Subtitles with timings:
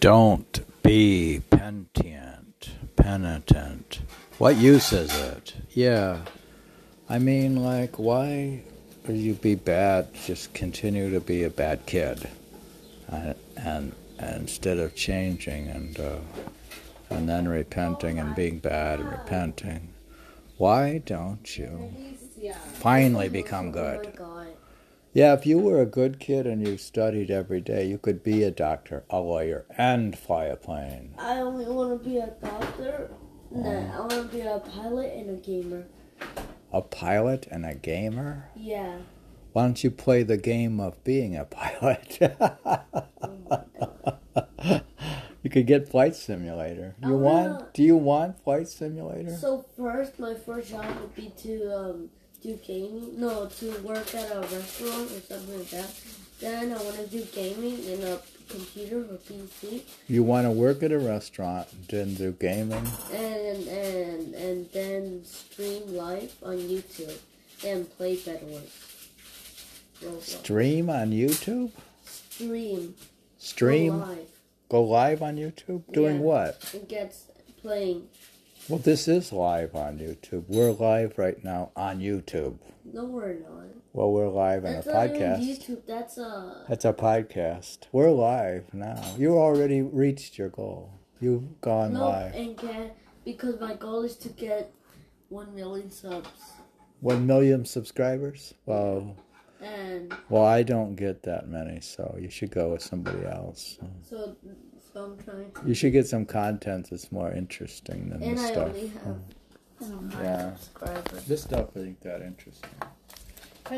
[0.00, 2.70] Don't be penitent.
[2.96, 4.00] Penitent.
[4.38, 5.54] What use is it?
[5.72, 6.20] Yeah.
[7.06, 8.62] I mean, like, why
[9.06, 10.08] would you be bad?
[10.14, 12.26] Just continue to be a bad kid,
[13.12, 16.16] uh, and, and instead of changing and uh,
[17.10, 19.92] and then repenting and being bad and repenting,
[20.56, 21.92] why don't you
[22.72, 24.18] finally become good?
[25.12, 28.44] Yeah, if you were a good kid and you studied every day, you could be
[28.44, 31.14] a doctor, a lawyer, and fly a plane.
[31.18, 33.10] I only want to be a doctor.
[33.50, 35.86] No, I want to be a pilot and a gamer.
[36.72, 38.50] A pilot and a gamer?
[38.54, 38.98] Yeah.
[39.52, 42.18] Why don't you play the game of being a pilot?
[45.42, 46.94] you could get Flight Simulator.
[47.02, 47.50] You I want?
[47.54, 49.34] wanna- Do you want Flight Simulator?
[49.36, 52.10] So first, my first job would be to um,
[52.42, 53.20] do gaming.
[53.20, 55.90] No, to work at a restaurant or something like that.
[56.40, 60.82] Then I want to do gaming in a computer or PC, You want to work
[60.82, 62.86] at a restaurant, then do gaming.
[63.12, 67.16] and and and then stream live on YouTube
[67.64, 70.24] and play Bed Wars.
[70.24, 71.70] Stream on YouTube.
[72.04, 72.94] Stream.
[73.38, 73.92] Stream.
[73.92, 74.28] Go live.
[74.70, 75.82] Go live on YouTube.
[75.92, 76.22] Doing Yeah.
[76.22, 76.70] what?
[76.74, 77.24] It gets
[77.60, 78.08] playing.
[78.70, 80.44] Well, this is live on YouTube.
[80.46, 82.58] We're live right now on YouTube.
[82.84, 83.64] No, we're not.
[83.92, 85.40] Well, we're live on a That's podcast.
[85.40, 85.80] YouTube.
[85.88, 86.64] That's a.
[86.68, 87.78] That's a podcast.
[87.90, 89.02] We're live now.
[89.18, 90.92] You already reached your goal.
[91.20, 92.34] You've gone No, live.
[92.36, 94.72] and get because my goal is to get
[95.30, 96.28] one million subs.
[97.00, 98.54] One million subscribers.
[98.66, 99.16] Well,
[99.60, 103.78] And well, I don't get that many, so you should go with somebody else.
[104.08, 104.36] so,
[104.92, 105.68] so I'm trying to.
[105.68, 108.68] You should get some content that's more interesting than And this I stuff.
[108.68, 109.18] only have
[109.82, 110.54] um, Yeah.
[110.56, 111.24] subscribers.
[111.24, 112.70] This stuff ain't that interesting.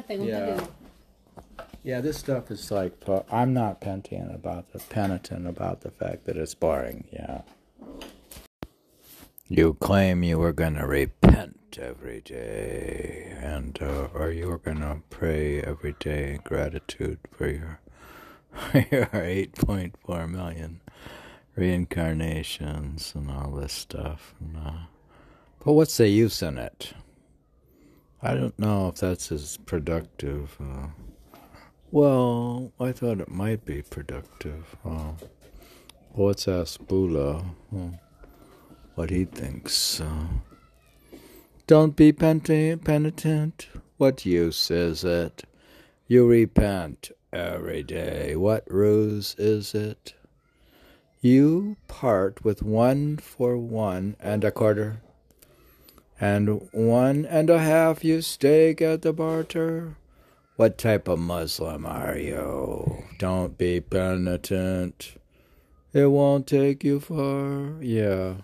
[0.08, 0.64] Yeah.
[1.84, 2.92] Yeah, this stuff is like
[3.30, 7.04] I'm not penitent about the penitent about the fact that it's boring.
[7.12, 7.42] Yeah.
[9.48, 15.60] You claim you were gonna repent every day, and uh, or you were gonna pray
[15.60, 17.80] every day in gratitude for your
[18.74, 20.80] your 8.4 million
[21.54, 24.34] reincarnations and all this stuff.
[24.40, 24.72] And, uh,
[25.64, 26.94] but what's the use in it?
[28.22, 30.56] I don't know if that's as productive.
[30.60, 30.88] Uh,
[31.90, 34.76] well, I thought it might be productive.
[34.84, 35.12] Uh,
[36.12, 37.96] well, let's ask Bulleh uh,
[38.94, 40.00] what he thinks.
[40.00, 40.26] Uh,
[41.66, 43.68] don't be penitent.
[43.96, 45.44] What use is it?
[46.06, 48.36] You repent every day.
[48.36, 50.14] What ruse is it?
[51.24, 55.02] You part with one for one and a quarter,
[56.20, 59.94] and one and a half you stake at the barter.
[60.56, 63.04] What type of Muslim are you?
[63.20, 65.14] Don't be penitent.
[65.92, 67.80] It won't take you far.
[67.80, 68.38] Yeah.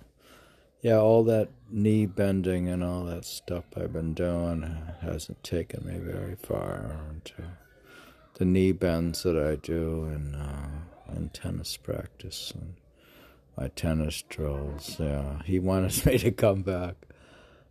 [0.80, 5.98] Yeah, all that knee bending and all that stuff I've been doing hasn't taken me
[5.98, 6.96] very far.
[7.40, 7.42] Uh,
[8.34, 12.74] the knee bends that I do and uh, in tennis practice and
[13.56, 14.96] my tennis drills.
[14.98, 16.94] Yeah, he wanted me to come back.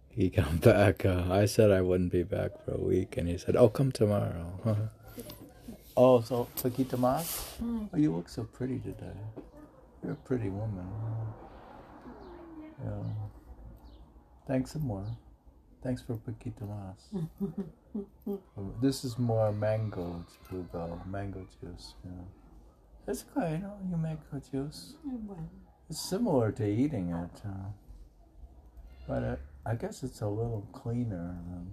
[0.10, 1.06] He come back.
[1.06, 3.92] Uh, I said I wouldn't be back for a week, and he said, "Oh, come
[3.92, 4.52] tomorrow."
[5.98, 7.58] oh, so Paquita Mas?
[7.64, 9.18] Oh, you look so pretty today.
[10.04, 10.88] You're a pretty woman.
[12.84, 12.92] Yeah.
[14.48, 15.06] Thanks some more.
[15.84, 17.24] Thanks for Paquita Mas.
[18.82, 21.94] this is more mango jugo, mango juice.
[22.04, 22.12] Yeah.
[23.08, 23.52] It's good.
[23.52, 24.96] You, know, you make good juice.
[25.90, 27.70] It's similar to eating it, uh,
[29.08, 31.72] but it, I guess it's a little cleaner than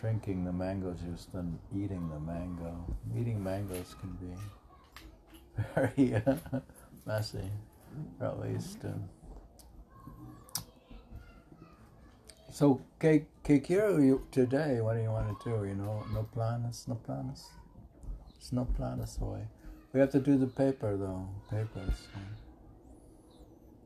[0.00, 2.86] drinking the mango juice than eating the mango.
[3.18, 6.60] Eating mangoes can be very uh,
[7.04, 7.50] messy,
[8.20, 8.84] or at least.
[8.84, 8.90] Uh,
[12.52, 14.80] so, que, que quiero you today?
[14.80, 15.64] What do you want to do?
[15.64, 17.48] You know, no planes, no planes.
[18.34, 19.48] There's no planes hoy.
[19.92, 21.26] We have to do the paper though.
[21.50, 22.06] Papers.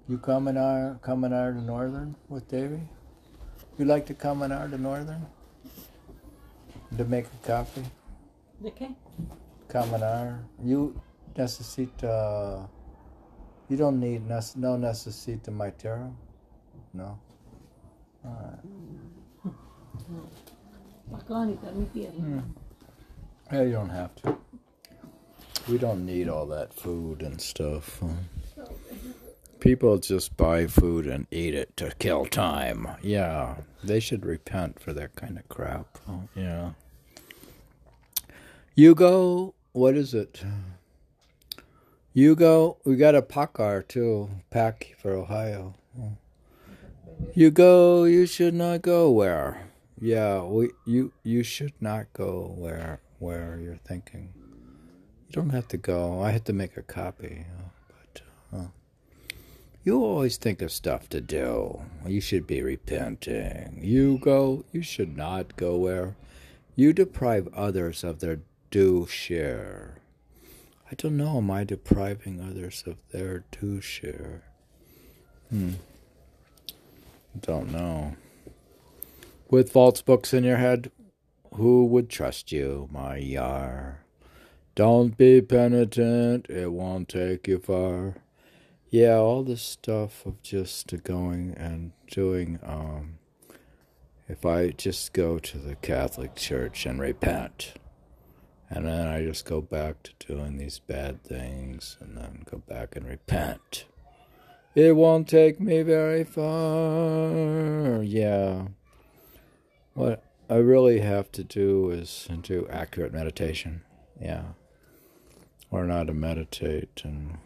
[0.09, 2.81] You come in our come in our to Northern with Davy?
[3.79, 5.27] You like to come in our to Northern?
[6.97, 7.85] To make a coffee?
[8.65, 8.91] Okay.
[9.69, 11.01] Come in our you
[11.35, 12.69] necesita
[13.69, 16.15] you don't need nec- no necesita my tarot?
[16.93, 17.19] No.
[21.11, 22.43] Bacónica, mi piel.
[23.53, 24.37] Yeah, you don't have to.
[25.69, 28.03] We don't need all that food and stuff.
[29.61, 32.87] People just buy food and eat it to kill time.
[33.03, 35.99] Yeah, they should repent for that kind of crap.
[36.35, 36.73] Yeah.
[38.75, 40.43] You go, what is it?
[42.13, 42.77] You go.
[42.85, 44.31] We got a PACAR too.
[44.51, 45.75] pack for Ohio.
[47.35, 48.05] You go.
[48.05, 49.69] You should not go where.
[50.01, 50.71] Yeah, we.
[50.85, 51.13] You.
[51.25, 53.01] You should not go where.
[53.19, 54.33] Where you're thinking.
[55.29, 56.21] You don't have to go.
[56.21, 57.47] I had to make a copy,
[57.89, 58.23] but.
[58.53, 58.67] Uh,
[59.85, 61.83] you always think of stuff to do.
[62.07, 63.81] You should be repenting.
[63.83, 64.65] You go.
[64.73, 66.17] You should not go where.
[66.75, 68.41] You deprive others of their
[68.71, 69.99] due share.
[70.91, 71.37] I don't know.
[71.37, 74.45] Am I depriving others of their due share?
[75.51, 75.73] Hmm.
[77.39, 78.17] Don't know.
[79.51, 80.91] With false books in your head,
[81.55, 84.04] who would trust you, my yar?
[84.75, 88.17] Don't be penitent, it won't take you far.
[88.91, 93.19] Yeah, all this stuff of just going and doing, um,
[94.29, 97.75] if I just go to the Catholic Church and repent,
[98.69, 102.97] and then I just go back to doing these bad things and then go back
[102.97, 103.85] and repent.
[104.75, 108.03] It won't take me very far.
[108.03, 108.69] Yeah.
[109.93, 113.83] What I really have to do is do accurate meditation.
[114.21, 114.43] Yeah.
[115.75, 117.37] Or not to meditate and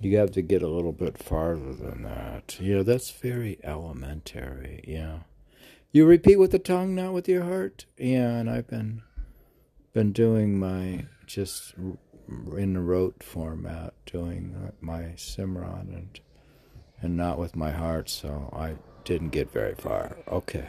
[0.00, 2.58] you have to get a little bit farther than that.
[2.60, 4.84] Yeah, that's very elementary.
[4.86, 5.20] Yeah.
[5.92, 7.86] You repeat with the tongue, not with your heart.
[7.96, 9.00] Yeah, and I've been
[9.94, 11.72] been doing my just
[12.54, 16.20] in rote format, doing my Simran and
[17.00, 18.74] and not with my heart, so I
[19.04, 20.18] didn't get very far.
[20.30, 20.68] Okay.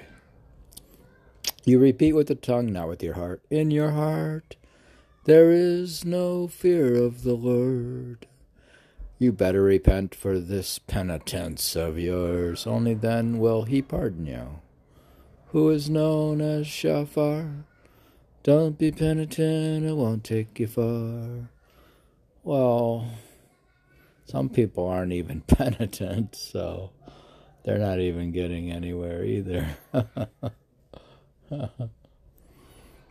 [1.66, 3.44] You repeat with the tongue, not with your heart.
[3.50, 4.56] In your heart,
[5.26, 8.26] there is no fear of the Lord.
[9.18, 14.62] You better repent for this penitence of yours, only then will he pardon you.
[15.48, 17.64] Who is known as Ghaffar?
[18.44, 21.50] Don't be penitent, it won't take you far.
[22.44, 23.12] Well,
[24.26, 26.92] some people aren't even penitent, so
[27.66, 29.68] they're not even getting anywhere either.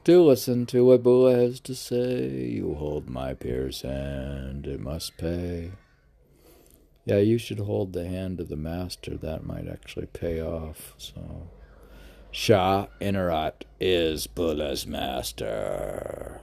[0.08, 2.31] Do listen to what Bulleh has to say.
[2.31, 5.72] You hold my peer's hand, it must pay.
[7.05, 9.19] Yeah, you should hold the hand of the master.
[9.19, 10.94] That might actually pay off.
[10.96, 11.50] So.
[12.31, 16.40] Shah Inayat is Bulleh's master.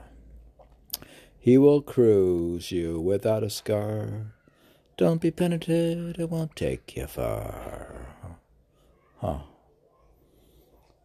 [1.36, 4.32] He will cruise you without a scar.
[4.96, 8.14] Don't be penitent, it won't take you far.
[9.16, 9.40] Huh.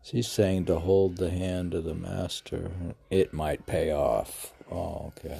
[0.04, 2.72] She's saying to hold the hand of the master.
[3.10, 4.52] It might pay off.
[4.72, 5.40] Oh, okay.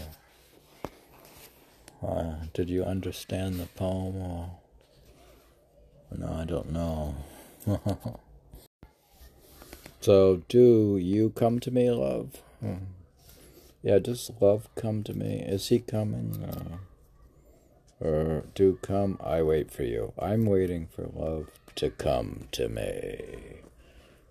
[2.06, 4.16] Uh, did you understand the poem?
[4.22, 4.50] Oh.
[6.18, 7.16] No, I don't know.
[10.02, 12.42] So, do you come to me, love?
[12.60, 12.86] Hmm.
[13.84, 15.42] Yeah, does love come to me?
[15.42, 16.44] Is he coming?
[16.44, 20.14] Uh, or do come, I wait for you.
[20.20, 23.61] I'm waiting for love to come to me.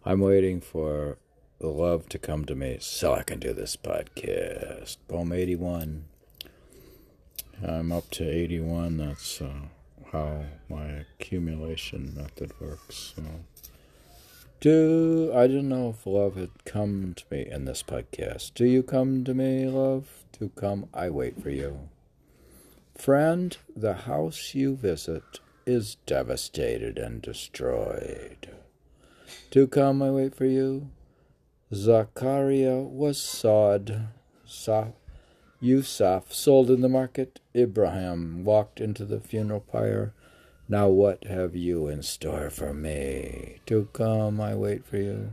[0.03, 1.19] I'm waiting for
[1.59, 4.97] the love to come to me so I can do this podcast.
[5.09, 6.07] Poem 81.
[7.63, 8.97] I'm up to 81.
[8.97, 9.53] That's uh,
[10.11, 13.13] how my accumulation method works.
[13.15, 13.23] So.
[14.61, 18.55] Do I don't know if love had come to me in this podcast.
[18.55, 20.25] Do you come to me, love?
[20.39, 21.91] To come, I wait for you.
[22.97, 28.49] Friend, the house you visit is devastated and destroyed.
[29.51, 30.91] To come, I wait for you.
[31.75, 34.09] Zachariah was sawed.
[34.45, 34.93] Sa-
[35.61, 37.41] Yusuf sold in the market.
[37.55, 40.15] Ibrahim walked into the funeral pyre.
[40.69, 43.59] Now what have you in store for me?
[43.67, 45.33] To come, I wait for you.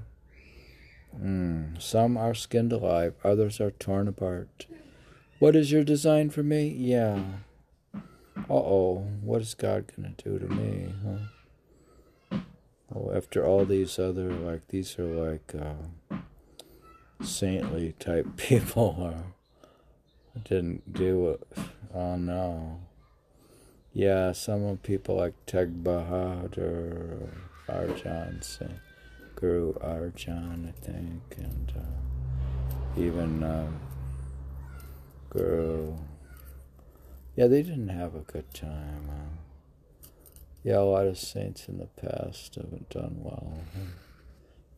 [1.15, 4.65] Mm, some are skinned alive, others are torn apart.
[5.39, 6.67] What is your design for me?
[6.67, 7.21] Yeah.
[8.49, 10.93] Uh oh, what is God gonna do to me?
[11.05, 11.17] Huh?
[12.93, 16.17] Oh, after all these other, like, these are like uh,
[17.21, 19.13] saintly type people.
[19.13, 21.47] Uh, didn't do it.
[21.93, 22.79] Oh no.
[23.93, 27.29] Yeah, some of people like Teg Bahadur,
[27.67, 28.79] Arjan, Singh,
[29.35, 33.71] Guru Arjan, I think, and uh, even uh,
[35.29, 35.95] Guru.
[37.35, 39.09] Yeah, they didn't have a good time.
[39.09, 39.36] Uh,
[40.67, 43.53] yeah, a lot of saints in the past haven't done well.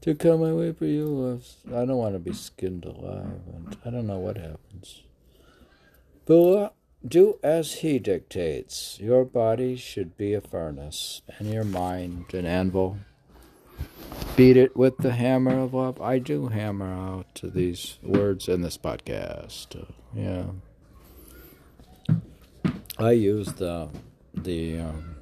[0.02, 3.90] To come my way for you, I don't want to be skinned alive, and I
[3.90, 5.02] don't know what happens.
[6.28, 9.00] But do as he dictates.
[9.00, 13.00] Your body should be a furnace, and your mind an anvil.
[14.36, 16.00] Beat it with the hammer of love.
[16.00, 19.88] I do hammer out these words in this podcast.
[20.14, 20.46] Yeah.
[23.00, 23.90] I use the
[24.36, 25.16] the um,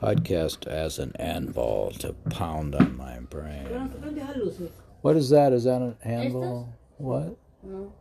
[0.00, 3.66] podcast as an anvil to pound on my brain.
[3.68, 4.70] se prende las luces.
[5.02, 5.52] What is that?
[5.52, 6.68] Is that an anvil?
[6.96, 7.36] What?
[7.62, 7.92] No.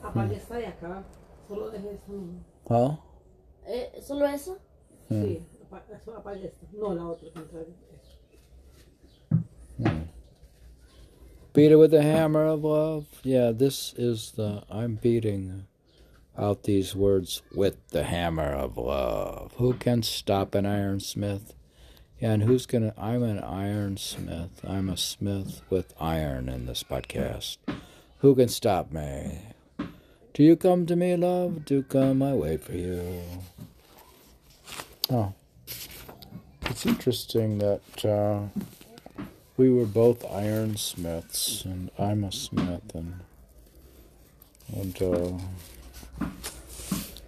[0.00, 0.06] Hmm.
[0.06, 1.04] Apague esta de acá.
[1.48, 2.12] Solo deje esta.
[2.12, 2.40] no.
[2.68, 2.96] Huh?
[3.66, 4.58] Eh, ¿Solo eso?
[5.08, 5.22] Hmm.
[5.22, 6.66] Sí, apa- eso, apague esta.
[6.72, 7.74] No, la otra, al contrario.
[11.52, 11.72] Beat hmm.
[11.72, 13.06] it with the hammer of love.
[13.22, 14.62] Yeah, this is the.
[14.70, 15.67] I'm beating
[16.38, 19.52] out these words with the hammer of love.
[19.56, 21.54] Who can stop an ironsmith?
[22.20, 22.94] And who's gonna?
[22.96, 24.64] I'm an ironsmith.
[24.64, 27.58] I'm a smith with iron in this podcast.
[28.20, 29.40] Who can stop me?
[30.34, 31.64] Do you come to me, love?
[31.64, 33.22] Do come, I wait for you.
[35.10, 35.34] Oh.
[36.62, 38.40] It's interesting that uh,
[39.56, 43.20] we were both ironsmiths, and I'm a smith, and
[44.72, 45.32] and uh,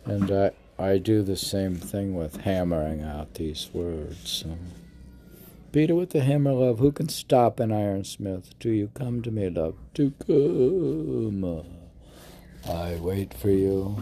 [0.05, 4.47] and I I do the same thing with hammering out these words.
[5.73, 6.79] Beat it with the hammer, love.
[6.79, 8.59] Who can stop an ironsmith?
[8.59, 9.77] Do you come to me, love?
[9.93, 11.67] Do come.
[12.67, 13.99] I wait for you.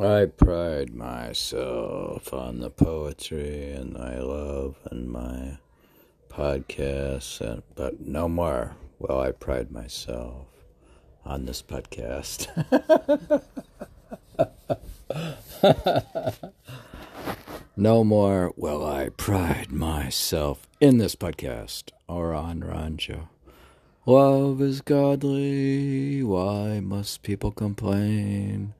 [0.00, 5.58] I pride myself on the poetry and my love and my
[6.28, 10.46] podcasts, and, but no more will I pride myself
[11.30, 12.48] on this podcast.
[17.76, 23.28] no more will I pride myself in this podcast or on Ranjha.
[24.06, 28.74] Love is godly, why must people complain?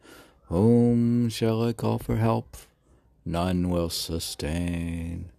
[0.47, 2.57] Whom shall I call for help?
[3.25, 5.31] None will sustain.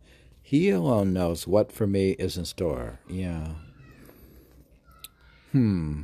[0.42, 3.02] He alone knows what for me is in store.
[3.10, 3.56] Yeah.
[5.52, 6.04] Hmm.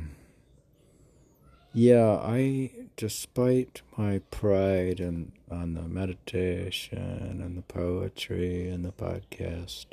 [1.74, 9.86] Yeah, I, despite my pride and on the meditation and the poetry and the podcast,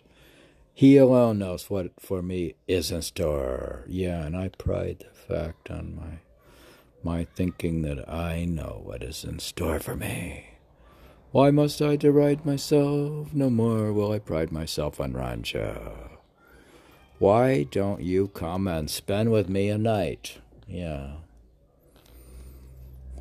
[0.73, 3.83] he alone knows what for me is in store.
[3.87, 6.19] Yeah, and I pride the fact on my
[7.03, 10.55] my thinking that I know what is in store for me.
[11.31, 13.31] Why must I deride myself?
[13.33, 16.09] No more will I pride myself on Ranjha.
[17.19, 20.39] Why don't you come and spend with me a night?
[20.67, 21.17] Yeah.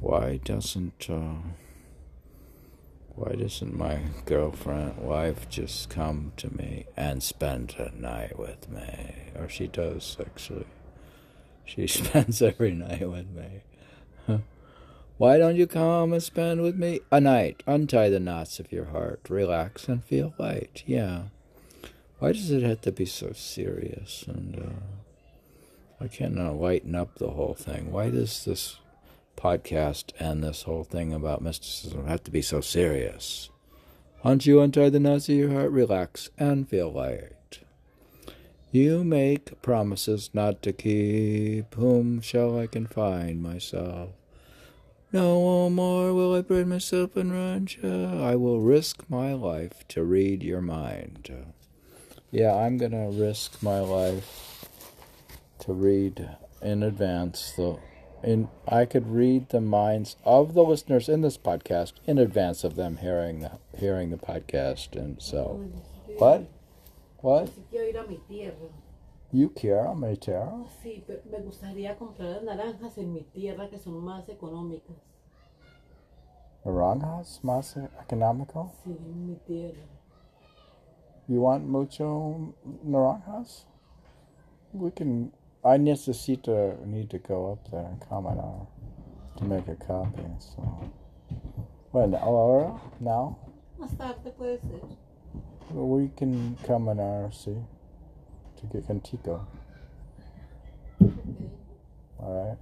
[0.05, 1.37] Why doesn't uh,
[3.15, 9.33] why doesn't my girlfriend wife just come to me and spend a night with me?
[9.35, 10.67] Or she does actually.
[11.65, 14.43] She spends every night with me.
[15.17, 17.63] Why don't you come and spend with me a night?
[17.67, 20.83] Untie the knots of your heart, relax, and feel light.
[20.85, 21.29] Yeah.
[22.19, 24.27] Why does it have to be so serious?
[24.29, 27.91] And uh, I cannot lighten up the whole thing.
[27.91, 28.81] Why does this
[29.37, 33.51] podcast and this whole thing about mysticism have to be so serious?
[34.25, 37.61] Once you untie the knots of your heart, relax, and feel light.
[38.71, 41.75] You make promises not to keep.
[41.75, 44.11] Whom shall I confine myself?
[45.13, 48.21] No more will I pride myself in Ranjha.
[48.21, 51.31] I will risk my life to read your mind.
[52.33, 54.65] Yeah, I'm gonna risk my life
[55.61, 56.29] to read
[56.61, 57.79] in advance the
[58.25, 62.75] in I could read the minds of the listeners in this podcast in advance of
[62.75, 65.71] them hearing the hearing the podcast and so
[66.19, 66.49] what?
[67.21, 67.49] What?
[67.55, 68.69] Si quiero a mi tierra.
[69.33, 70.65] You care, my tierra?
[70.83, 74.97] Sí, pero me gustaría comprar naranjas en mi tierra que son más económicas.
[76.65, 78.71] Naranjas, más economical?
[78.85, 79.83] Sí, en mi tierra.
[81.27, 82.55] You want mucho
[82.85, 83.65] naranjas?
[84.73, 85.33] We can.
[85.65, 88.67] I necesito need to go up there and Camanar
[89.39, 90.23] to make a copy.
[90.39, 90.91] So,
[91.91, 93.39] when ahora now
[93.79, 94.81] Más tarde puede ser.
[95.73, 97.57] we can Camanar see
[98.57, 99.47] to get contigo.
[101.01, 101.13] Ok.
[102.21, 102.59] All right.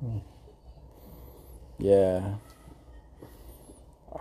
[0.00, 0.18] Hmm.
[1.78, 2.34] Yeah.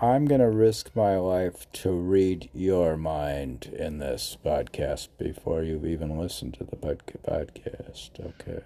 [0.01, 5.85] I'm going to risk my life to read your mind in this podcast before you've
[5.85, 8.09] even listened to the podcast.
[8.19, 8.63] Okay.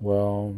[0.00, 0.56] Well,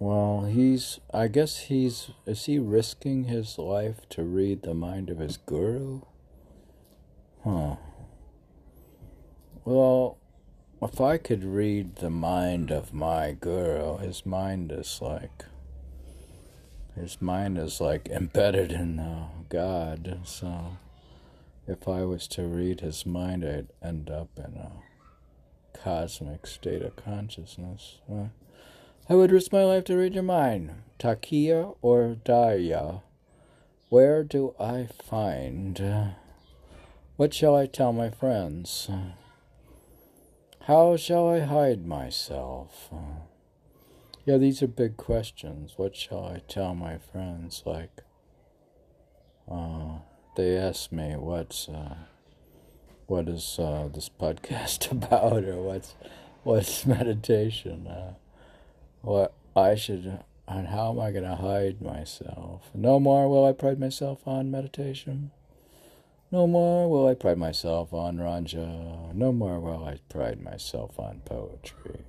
[0.00, 5.18] well, he's, I guess he's, is he risking his life to read the mind of
[5.18, 6.00] his guru?
[7.44, 7.76] Huh.
[9.64, 10.18] Well,
[10.82, 15.44] if I could read the mind of my guru, his mind is like
[16.94, 20.20] his mind is like embedded in uh, God.
[20.24, 20.76] So
[21.66, 24.72] if I was to read his mind, I'd end up in a
[25.76, 27.98] cosmic state of consciousness.
[28.10, 28.28] Uh,
[29.08, 30.70] I would risk my life to read your mind.
[30.98, 33.02] Takia or Daya?
[33.90, 35.80] Where do I find?
[35.80, 36.06] Uh,
[37.16, 38.88] what shall I tell my friends?
[40.62, 42.88] How shall I hide myself?
[44.26, 45.74] Yeah, these are big questions.
[45.76, 47.62] What shall I tell my friends?
[47.66, 48.00] Like,
[49.50, 49.98] uh,
[50.34, 51.96] they ask me, what's, uh,
[53.06, 55.94] what is uh, this podcast about, or what's,
[56.42, 57.86] what's meditation?
[57.86, 58.14] Uh,
[59.02, 62.70] what I should, and how am I going to hide myself?
[62.72, 65.32] No more will I pride myself on meditation.
[66.32, 69.14] No more will I pride myself on Ranjha.
[69.14, 72.06] No more will I pride myself on poetry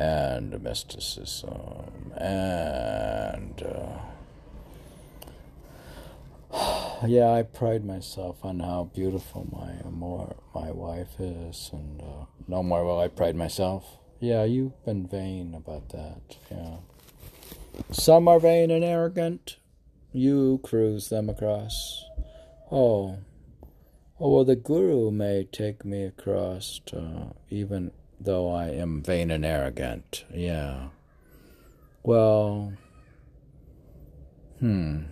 [0.00, 3.62] and mysticism and.
[3.62, 3.98] Uh,
[7.06, 12.62] yeah, I pride myself on how beautiful my amor, my wife is, and uh, no
[12.62, 13.98] more will I pride myself.
[14.20, 16.36] Yeah, you've been vain about that.
[16.50, 16.76] Yeah,
[17.92, 19.58] some are vain and arrogant.
[20.12, 22.04] You cruise them across.
[22.72, 23.18] Oh,
[24.18, 29.44] oh well, the Guru may take me across, uh, even though I am vain and
[29.44, 30.24] arrogant.
[30.32, 30.88] Yeah.
[32.02, 32.74] Well,
[34.58, 35.02] hmm.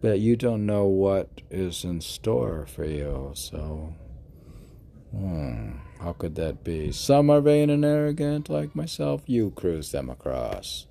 [0.00, 3.94] But you don't know what is in store for you, so.
[5.10, 5.72] Hmm.
[6.00, 6.92] How could that be?
[6.92, 9.22] Some are vain and arrogant, like myself.
[9.26, 10.86] You cruise them across.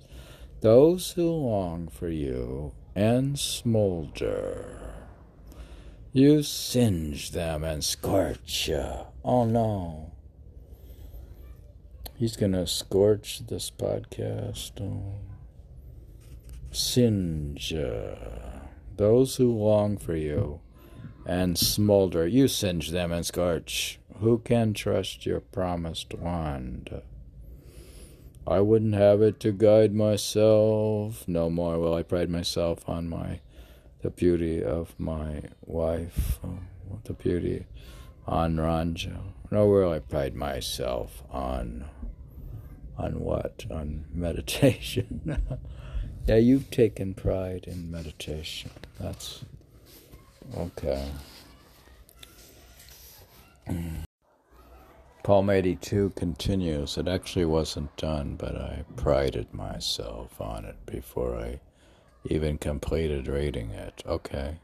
[0.60, 4.94] Those who long for you and smolder.
[6.12, 8.68] You singe them and scorch.
[8.68, 8.84] You.
[9.24, 10.12] Oh no.
[12.20, 14.72] He's going to scorch this podcast.
[14.78, 15.14] Oh.
[16.70, 17.72] Singe.
[18.98, 20.60] Those who long for you
[21.24, 22.26] and smolder.
[22.26, 24.00] You singe them and scorch.
[24.18, 27.00] Who can trust your promised wand?
[28.46, 31.26] I wouldn't have it to guide myself.
[31.26, 33.40] No more will I pride myself on my
[34.02, 36.38] the beauty of my wife,
[37.04, 37.64] the beauty
[38.26, 39.39] on Ranjha.
[39.50, 41.86] Nowhere I pride myself on
[42.96, 43.64] on what?
[43.70, 45.42] On meditation.
[46.26, 48.70] yeah, you've taken pride in meditation.
[49.00, 49.44] That's
[50.56, 51.10] okay.
[55.22, 56.96] Palm 82 continues.
[56.96, 61.60] It actually wasn't done, but I prided myself on it before I
[62.24, 64.02] even completed reading it.
[64.06, 64.58] Okay.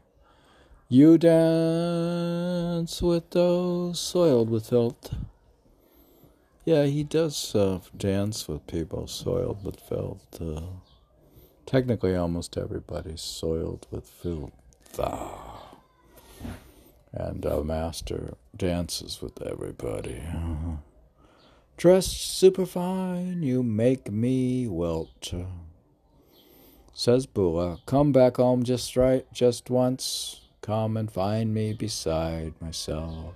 [0.89, 5.13] You dance with those soiled with filth.
[6.63, 10.41] Yeah, he does uh, dance with people soiled with filth.
[10.41, 10.61] Uh,
[11.65, 14.53] technically, almost everybody's soiled with filth.
[14.97, 15.75] Ah.
[17.11, 20.23] And a master dances with everybody.
[21.75, 25.33] Dressed superfine, you make me wilt.
[26.93, 30.46] Says Bulleh, come back home just right, just once.
[30.61, 33.35] Come and find me beside myself.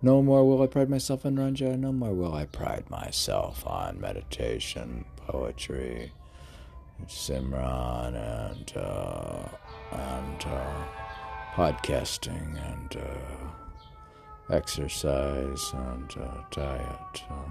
[0.00, 1.78] No more will I pride myself on Ranjha.
[1.78, 6.12] No more will I pride myself on meditation, poetry,
[7.06, 9.48] Simran, and uh,
[9.92, 10.84] and uh,
[11.54, 17.24] podcasting, and uh, exercise, and uh, diet.
[17.30, 17.50] Uh,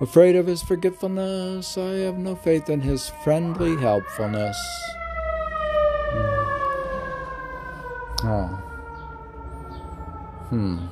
[0.00, 4.58] Afraid of his forgetfulness, I have no faith in his friendly helpfulness.
[6.10, 6.44] Hmm.
[8.26, 8.46] Oh.
[10.48, 10.86] Hmm.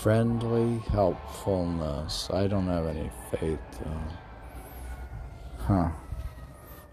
[0.00, 2.28] Friendly helpfulness.
[2.32, 3.60] I don't have any faith.
[3.86, 4.12] Uh,
[5.58, 5.88] huh.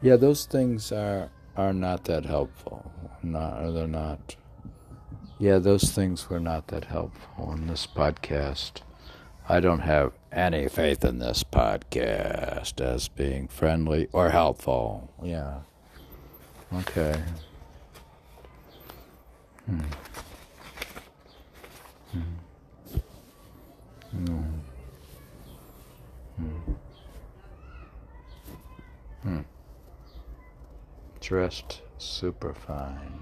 [0.04, 2.92] Yeah, those things are are not that helpful.
[3.24, 4.36] Not they're not.
[5.40, 8.82] Yeah, those things were not that helpful in this podcast.
[9.50, 15.12] I don't have any faith in this podcast as being friendly or helpful.
[15.24, 15.62] Yeah.
[16.72, 17.20] Okay.
[19.72, 19.80] Hmm.
[24.14, 24.44] No.
[31.22, 33.20] Dressed super fine.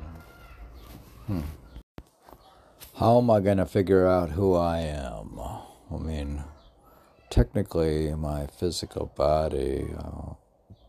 [1.28, 1.42] Hmm.
[2.96, 5.40] How am I going to figure out who I am?
[5.40, 6.44] I mean,
[7.30, 10.34] technically, my physical body, uh,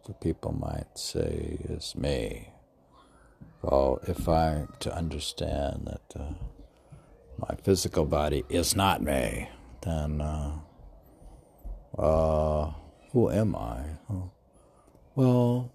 [0.06, 2.48] the people might say, is me.
[3.62, 6.32] Well, if I to understand that uh,
[7.38, 9.48] my physical body is not me,
[9.82, 10.52] then uh,
[11.98, 12.72] uh,
[13.12, 13.82] who am I?
[15.14, 15.72] Well,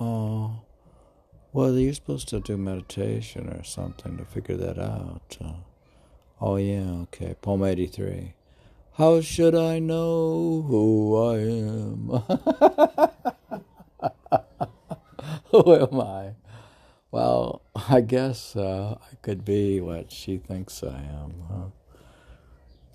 [0.00, 0.48] uh,
[1.52, 5.36] well, you're supposed to do meditation or something to figure that out.
[5.42, 5.52] Uh,
[6.40, 7.34] Oh, yeah, okay.
[7.40, 8.34] Poem 83.
[8.98, 12.08] How should I know who I am?
[15.50, 16.34] who am I?
[17.14, 21.44] Well, I guess uh, I could be what she thinks I am.
[21.48, 21.66] Huh?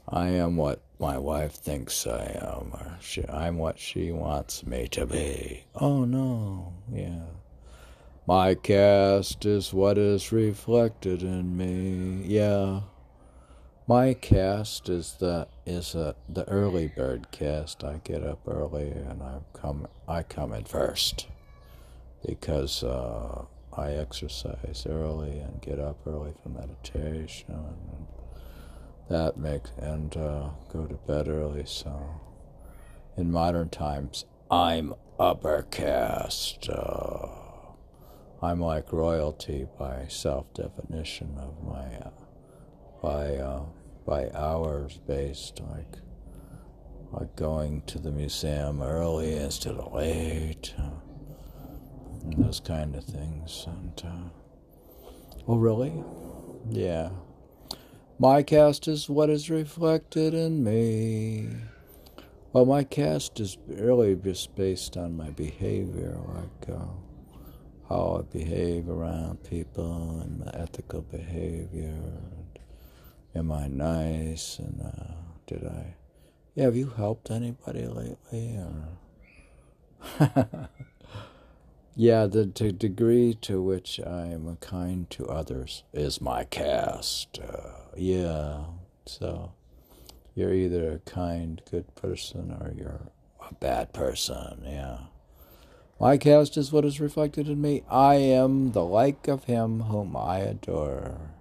[0.09, 4.89] I am what my wife thinks I am, or she, I'm what she wants me
[4.89, 5.63] to be.
[5.73, 7.27] Oh no, yeah.
[8.27, 12.25] My cast is what is reflected in me.
[12.27, 12.81] Yeah.
[13.87, 17.85] My cast is the is a the early bird cast.
[17.85, 21.27] I get up early and I come I come in first
[22.25, 23.45] because uh,
[23.77, 28.07] I exercise early and get up early for meditation and
[29.09, 31.63] that makes and uh, go to bed early.
[31.65, 32.21] So
[33.17, 36.69] in modern times, I'm upper caste.
[36.69, 37.27] Uh,
[38.41, 42.09] I'm like royalty by self-definition of my uh,
[43.01, 43.63] by uh,
[44.05, 45.97] by hours based, like
[47.11, 50.73] like going to the museum early instead of late,
[52.25, 53.65] those kind of things.
[53.67, 55.09] And uh,
[55.47, 56.03] oh, really?
[56.69, 57.09] Yeah.
[58.17, 61.49] My cast is what is reflected in me.
[62.51, 66.69] Well, my cast is really just based on my behavior, like.
[66.69, 66.85] Uh,
[67.89, 71.97] how I behave around people and my ethical behavior.
[71.97, 72.59] And
[73.35, 74.59] am I nice?
[74.59, 75.13] And uh,
[75.47, 75.95] did I?
[76.53, 78.59] Yeah, have you helped anybody lately?
[80.19, 80.69] Or
[81.99, 87.37] yeah, the, degree to which I am kind to others is my caste.
[87.37, 88.67] Uh, yeah,
[89.05, 89.51] so
[90.33, 93.01] you're either a kind, good person or you're
[93.45, 94.63] a bad person.
[94.65, 94.97] Yeah.
[95.99, 97.83] My caste is what is reflected in me.
[97.89, 101.33] I am the like of him whom I adore.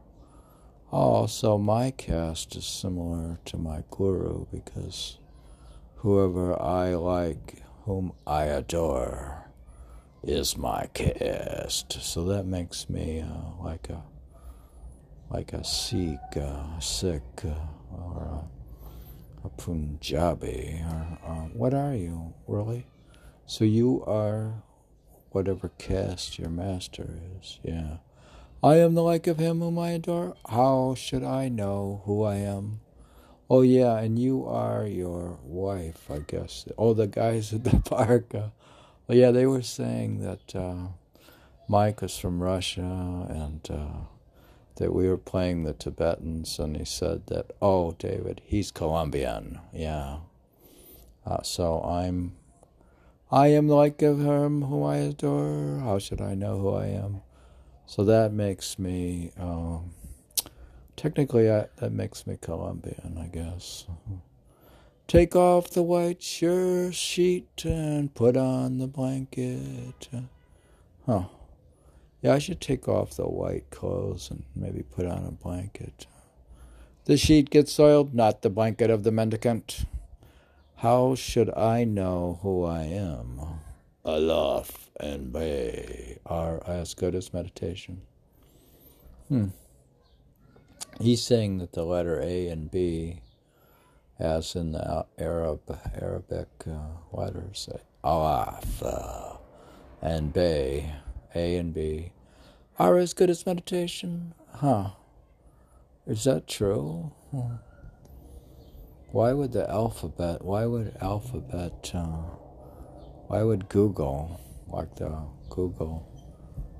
[0.90, 5.18] Oh, so my caste is similar to my guru because
[5.98, 9.47] whoever I like, whom I adore,
[10.22, 12.00] is my caste.
[12.02, 14.02] So that makes me uh, like a
[15.30, 18.44] like a Sikh, uh, Sikh, uh, or
[19.42, 20.82] a, a Punjabi.
[20.84, 22.86] Or, uh, what are you really?
[23.46, 24.62] So you are
[25.30, 27.98] whatever caste your master is, yeah.
[28.62, 30.34] I am the like of him whom I adore.
[30.48, 32.80] How should I know who I am?
[33.48, 36.66] Oh, yeah, and you are your wife, I guess.
[36.76, 38.34] Oh, the guys at the park.
[38.34, 38.48] Uh,
[39.08, 40.88] well, yeah, they were saying that uh,
[41.66, 44.04] Mike was from Russia and uh,
[44.76, 49.60] that we were playing the Tibetans, and he said that, oh, David, he's Colombian.
[49.72, 50.18] Yeah.
[51.26, 52.36] Uh, so I'm
[53.30, 55.80] I am like of him whom I adore.
[55.82, 57.20] How should I know who I am?
[57.84, 59.90] So that makes me, um,
[60.96, 63.84] technically, I, that makes me Colombian, I guess.
[65.08, 70.06] Take off the white shirt sheet and put on the blanket.
[71.06, 71.24] Huh.
[72.20, 76.06] Yeah, I should take off the white clothes and maybe put on a blanket.
[77.06, 79.86] The sheet gets soiled, not the blanket of the mendicant.
[80.76, 83.40] How should I know who I am?
[84.04, 88.02] Aleph and Bay are as good as meditation.
[89.28, 89.46] Hmm.
[91.00, 93.20] He's saying that the letter A and B,
[94.18, 95.60] as in the Arab
[96.00, 97.68] Arabic uh, letters,
[98.02, 99.36] Aleph uh,
[100.02, 100.92] and Bay,
[101.34, 102.12] A and B,
[102.78, 104.34] are as good as meditation.
[104.54, 104.90] Huh?
[106.06, 107.12] Is that true?
[107.30, 107.56] Hmm.
[109.10, 112.22] Why would the alphabet, why would alphabet, uh,
[113.28, 116.06] why would Google, like the Google,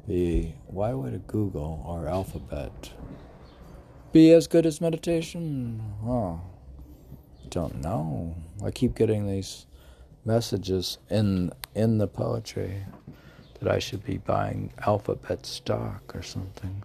[0.06, 2.92] be, why would a Google or alphabet
[4.12, 5.82] be as good as meditation?
[6.04, 6.36] Huh.
[7.50, 8.36] Don't know.
[8.64, 9.66] I keep getting these
[10.24, 12.84] messages in in the poetry
[13.60, 16.82] that I should be buying alphabet stock or something.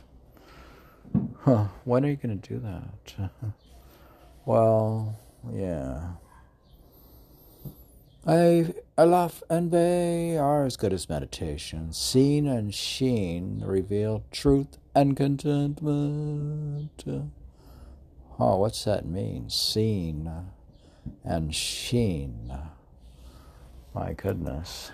[1.42, 1.66] Huh.
[1.84, 3.30] When are you going to do that?
[4.46, 5.20] well,
[5.52, 6.14] yeah.
[8.26, 11.92] I Aleph and Bay are as good as meditation.
[11.92, 17.04] Seen and sheen reveal truth and contentment.
[18.40, 19.50] Oh, what's that mean?
[19.50, 20.32] Seen
[21.24, 22.52] and sheen.
[23.94, 24.92] My goodness.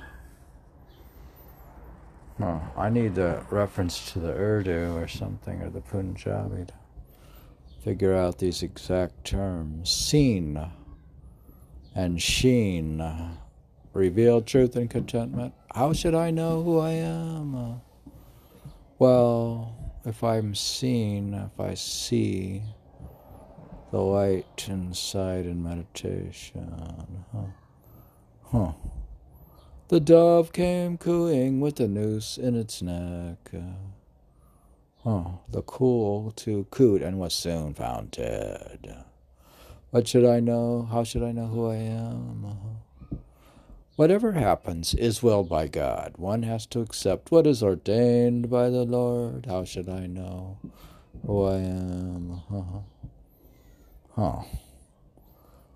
[2.42, 6.74] Oh, I need the reference to the Urdu or something or the Punjabi to
[7.84, 9.92] figure out these exact terms.
[9.92, 10.60] Seen
[11.96, 13.02] and sheen
[13.94, 15.54] reveal truth and contentment.
[15.74, 17.82] How should I know who I am?
[18.98, 22.62] Well, if I'm seen, if I see,
[23.92, 26.72] the light inside in meditation.
[27.32, 27.42] Huh.
[28.52, 28.72] Huh.
[29.88, 33.50] The dove came cooing with a noose in its neck.
[33.54, 33.60] Uh,
[35.04, 35.30] huh.
[35.50, 39.04] The cool to coot and was soon found dead.
[39.90, 40.88] What should I know?
[40.92, 42.46] How should I know who I am?
[42.46, 43.18] Uh-huh.
[43.96, 46.14] Whatever happens is willed by God.
[46.18, 49.48] One has to accept what is ordained by the Lord.
[49.48, 50.60] How should I know
[51.26, 52.42] who I am?
[52.50, 52.99] Huh.
[54.20, 54.44] Huh.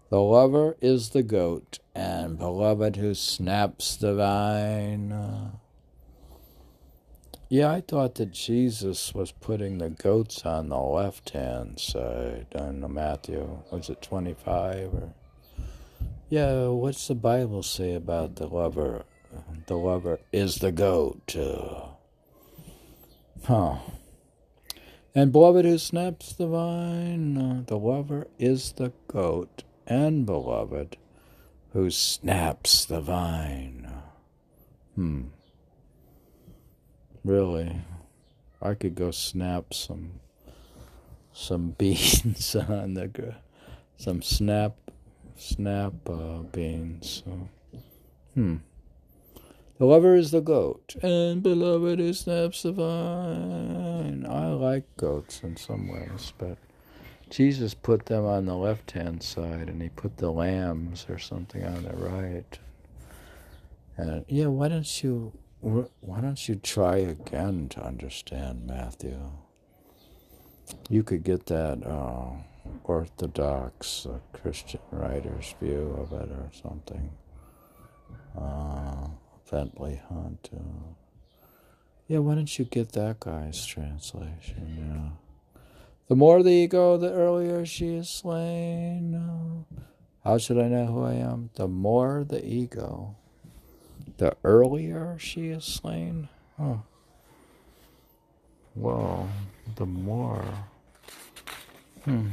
[0.09, 5.53] The lover is the goat, and beloved who snaps the vine.
[7.49, 12.91] Yeah, I thought that Jesus was putting the goats on the left hand side on
[12.93, 13.59] Matthew.
[13.71, 15.13] Was it 25 or?
[16.29, 19.03] Yeah, what's the Bible say about the lover?
[19.67, 21.35] The lover is the goat.
[21.35, 21.89] Uh,
[23.45, 23.77] huh.
[25.15, 30.97] And beloved who snaps the vine, the lover is the goat, and beloved
[31.71, 33.93] who snaps the vine.
[34.95, 35.23] Hmm.
[37.23, 37.81] Really,
[38.59, 40.19] I could go snap some
[41.31, 43.35] some beans on the
[43.97, 44.75] some snap
[45.35, 47.23] snap uh, beans.
[47.23, 47.49] So,
[48.33, 48.55] hmm.
[49.77, 54.25] The lover is the goat, and beloved who snaps the vine.
[54.29, 56.57] I like goats in some ways, but
[57.29, 61.63] Jesus put them on the left hand side, and he put the lambs or something
[61.65, 62.59] on the right.
[63.97, 69.19] And yeah, why don't you why don't you try again to understand Matthew?
[70.89, 71.85] You could get that.
[71.85, 72.43] Uh,
[72.83, 77.11] Orthodox uh, Christian writer's view of it or something.
[78.37, 79.07] Uh,
[79.53, 80.01] Bentley.
[80.09, 80.31] Uh,
[82.07, 84.77] yeah, why don't you get that guy's translation?
[84.79, 85.61] Yeah.
[86.07, 89.65] The more the ego, the earlier she is slain.
[90.23, 91.51] How should I know who I am?
[91.53, 93.15] The more the ego,
[94.17, 96.29] the earlier she is slain.
[96.57, 96.77] Huh.
[98.73, 99.29] Well,
[99.75, 100.45] the more.
[102.05, 102.29] Hmm.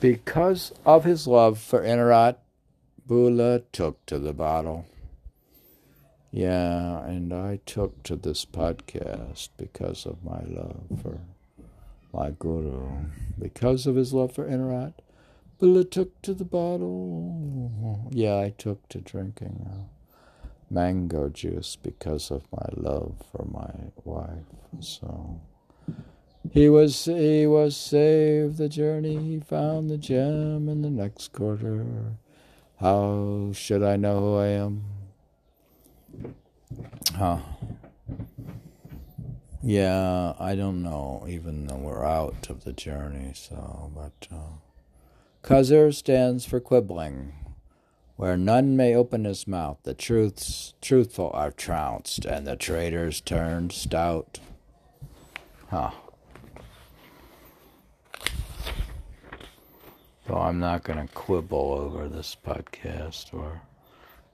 [0.00, 2.38] Because of his love for Inayat,
[3.06, 4.86] Bulleh took to the bottle.
[6.32, 11.18] Yeah, and I took to this podcast because of my love for
[12.12, 12.88] my guru.
[13.38, 14.94] Because of his love for Inayat,
[15.58, 18.08] Bulleh took to the bottle.
[18.12, 24.46] Yeah, I took to drinking uh, mango juice because of my love for my wife.
[24.78, 25.40] So.
[26.52, 31.84] He was he was saved the journey, he found the gem in the next quarter.
[32.76, 34.84] How should I know who I am?
[37.16, 37.38] Huh.
[39.62, 44.56] Yeah, I don't know, even though we're out of the journey, so, but, uh,
[45.42, 47.34] Kazir stands for quibbling,
[48.16, 49.78] where none may open his mouth.
[49.82, 54.40] The truths, truthful are trounced, and the traitors turned stout.
[55.68, 55.90] Huh.
[60.26, 63.62] So I'm not going to quibble over this podcast or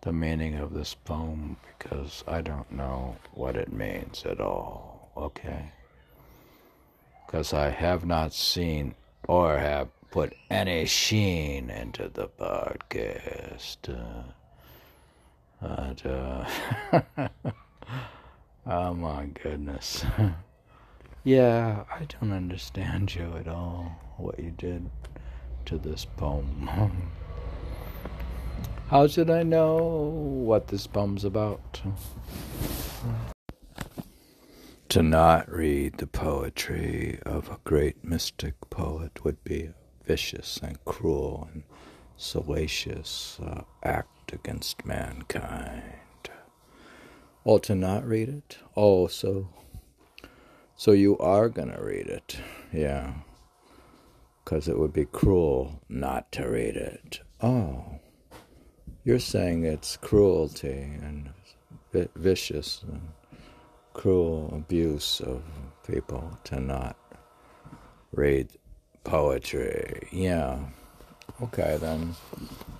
[0.06, 5.72] the meaning of this poem because I don't know what it means at all, okay?
[7.26, 8.94] Because I have not seen
[9.26, 13.78] or have put any sheen into the podcast.
[13.88, 14.30] Uh,
[15.60, 17.28] but, uh,
[18.68, 20.04] oh my goodness.
[21.24, 24.88] yeah, I don't understand you at all, what you did
[25.64, 26.70] to this poem.
[28.88, 31.82] How should I know what this poem's about?
[34.90, 40.82] To not read the poetry of a great mystic poet would be a vicious and
[40.84, 41.64] cruel and
[42.16, 45.82] salacious uh, act against mankind.
[47.44, 48.58] Or to not read it?
[48.76, 49.48] Oh, so
[50.76, 52.38] so you are gonna read it,
[52.72, 53.14] yeah
[54.46, 57.18] because it would be cruel not to read it.
[57.42, 57.98] Oh,
[59.06, 61.30] you're saying it's cruelty and
[62.16, 63.00] vicious and
[63.94, 65.44] cruel abuse of
[65.86, 66.96] people to not
[68.10, 68.48] read
[69.04, 70.08] poetry.
[70.10, 70.58] Yeah.
[71.40, 72.16] Okay, then.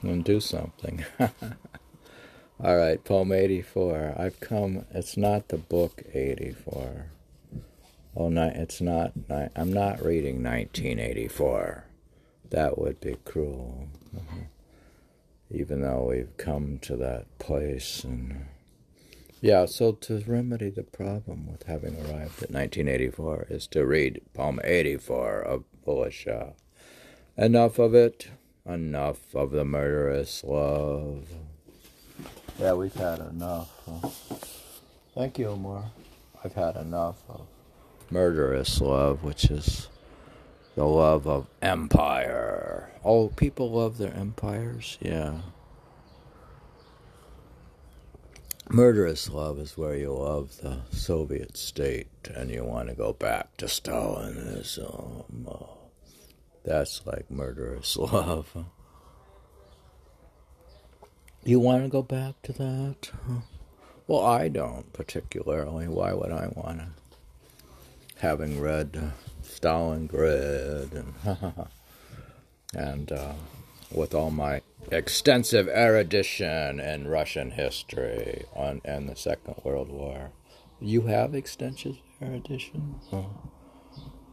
[0.03, 1.05] Then do something.
[1.21, 4.17] All right, poem 84.
[4.19, 7.07] I've come, it's not the book 84.
[8.17, 9.12] Oh, no, it's not.
[9.55, 11.85] I'm not reading 1984.
[12.51, 13.87] That would be cruel.
[14.12, 14.41] Mm-hmm.
[15.50, 18.02] Even though we've come to that place.
[18.04, 18.46] And
[19.40, 24.61] yeah, so to remedy the problem with having arrived at 1984 is to read poem
[24.64, 26.54] 84 of Bulleh
[27.37, 28.28] Enough of it.
[28.64, 31.28] Enough of the murderous love.
[32.59, 33.70] Yeah, we've had enough.
[35.14, 35.85] Thank you, Omar.
[36.42, 37.46] I've had enough of
[38.11, 39.88] murderous love, which is
[40.77, 42.91] the love of empire.
[43.03, 44.99] Oh, people love their empires?
[45.01, 45.41] Yeah.
[48.69, 53.57] Murderous love is where you love the Soviet state and you want to go back
[53.57, 55.25] to Stalinism.
[55.47, 55.79] Oh,
[56.62, 58.67] that's like murderous love.
[61.43, 63.11] You want to go back to that?
[64.09, 65.89] Well, I don't particularly.
[65.89, 66.89] Why would I want to?
[68.19, 71.66] Having read uh, Stalingrad and
[72.74, 73.32] and uh,
[73.90, 80.30] with all my extensive erudition in Russian history on and the Second World War,
[80.80, 82.96] you have extensive erudition.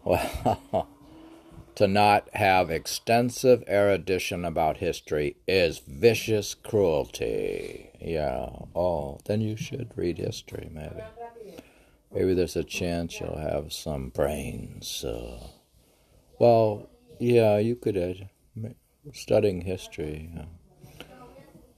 [0.06, 0.90] Well,
[1.76, 7.90] to not have extensive erudition about history is vicious cruelty.
[8.02, 8.50] Yeah.
[8.76, 11.04] Oh, then you should read history, maybe.
[12.14, 15.04] Maybe there's a chance you'll have some brains.
[15.04, 15.48] Uh,
[16.40, 18.70] well, yeah, you could uh,
[19.14, 20.30] studying history.
[20.40, 20.46] Uh,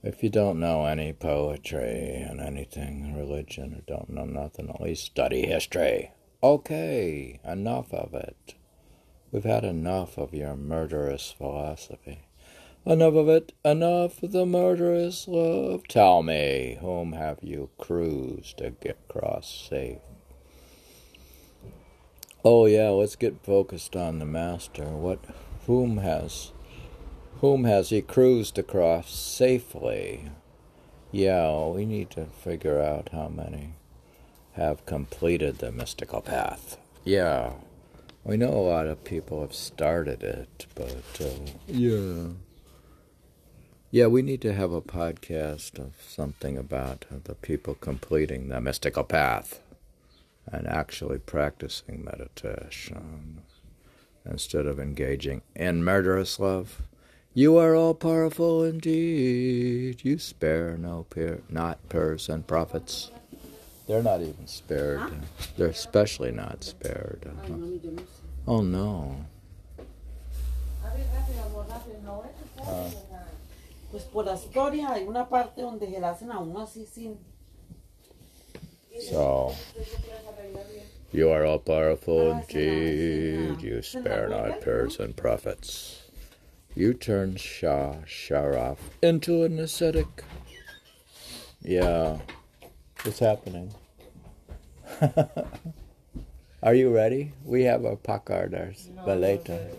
[0.02, 5.06] if you don't know any poetry and anything, religion, or don't know nothing, at least
[5.06, 6.12] study history.
[6.42, 8.54] Okay, enough of it.
[9.32, 12.28] We've had enough of your murderous philosophy.
[12.84, 15.88] Enough of it, enough of the murderous love.
[15.88, 19.98] Tell me, whom have you cruised to get across safe?
[22.48, 24.84] Oh yeah, let's get focused on the master.
[24.84, 25.18] What
[25.66, 26.52] whom has
[27.40, 30.30] whom has he cruised across safely?
[31.10, 33.74] Yeah, we need to figure out how many
[34.52, 36.78] have completed the mystical path.
[37.02, 37.54] Yeah.
[38.22, 42.28] We know a lot of people have started it, but uh, yeah.
[43.90, 49.02] Yeah, we need to have a podcast of something about the people completing the mystical
[49.02, 49.60] path
[50.50, 53.42] and actually practicing meditation
[54.24, 56.82] instead of engaging in murderous love.
[57.34, 60.04] You are all powerful indeed.
[60.04, 63.10] You spare no peer, not pers and prophets.
[63.86, 65.12] They're not even spared.
[65.56, 67.26] They're especially not spared.
[67.26, 68.22] Ay, mami, yo no sé.
[68.48, 69.26] Oh no.
[79.00, 79.54] So,
[81.12, 83.60] you are all powerful indeed.
[83.62, 86.02] You spare not peers and prophets.
[86.74, 90.24] You turn Shah Sharaf into an ascetic.
[91.62, 92.18] Yeah,
[93.04, 93.72] it's happening.
[96.62, 97.32] are you ready?
[97.44, 98.72] We have our packard, our
[99.06, 99.74] maleta.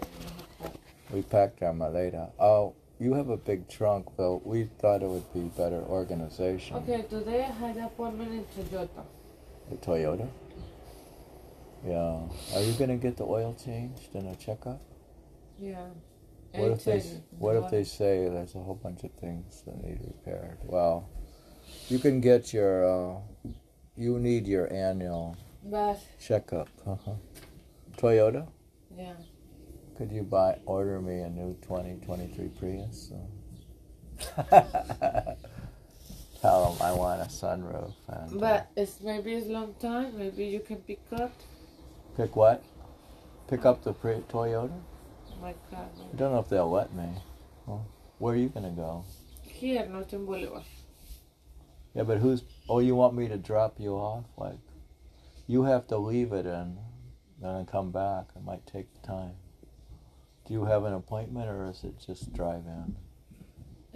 [1.11, 2.31] We packed our maleta.
[2.39, 4.41] Oh, you have a big trunk, though.
[4.43, 6.77] We thought it would be better organization.
[6.77, 9.03] Okay, today I had an appointment in Toyota.
[9.69, 10.27] The Toyota?
[11.85, 12.19] Yeah.
[12.55, 14.81] Are you gonna get the oil changed and a checkup?
[15.59, 15.85] Yeah.
[16.53, 16.99] What if they
[17.37, 20.57] What if they say there's a whole bunch of things that need repaired?
[20.63, 21.07] Well,
[21.89, 22.85] you can get your.
[22.85, 23.19] Uh,
[23.95, 26.69] you need your annual But, checkup.
[26.85, 27.13] Uh-huh.
[27.97, 28.47] Toyota?
[28.95, 29.13] yeah.
[29.97, 33.11] Could you buy order me a new 2023 Prius?
[36.39, 37.93] Tell them I want a sunroof.
[38.07, 40.19] And, uh, But it's maybe it's a long time.
[40.19, 41.31] Maybe you can pick up
[42.15, 42.63] pick what?
[43.47, 44.79] Pick up the Pri- Toyota?
[45.41, 45.87] my car.
[46.13, 47.09] I don't know if they'll let me.
[47.65, 47.87] Well,
[48.19, 49.03] where are you gonna go?
[49.41, 50.61] Here, not in Bolivar.
[51.95, 52.43] Yeah, but who's?
[52.69, 54.25] Oh, you want me to drop you off?
[54.37, 54.59] Like,
[55.47, 56.77] you have to leave it and
[57.41, 58.25] then come back.
[58.35, 59.33] It might take time.
[60.47, 62.95] Do you have an appointment or is it just drive in?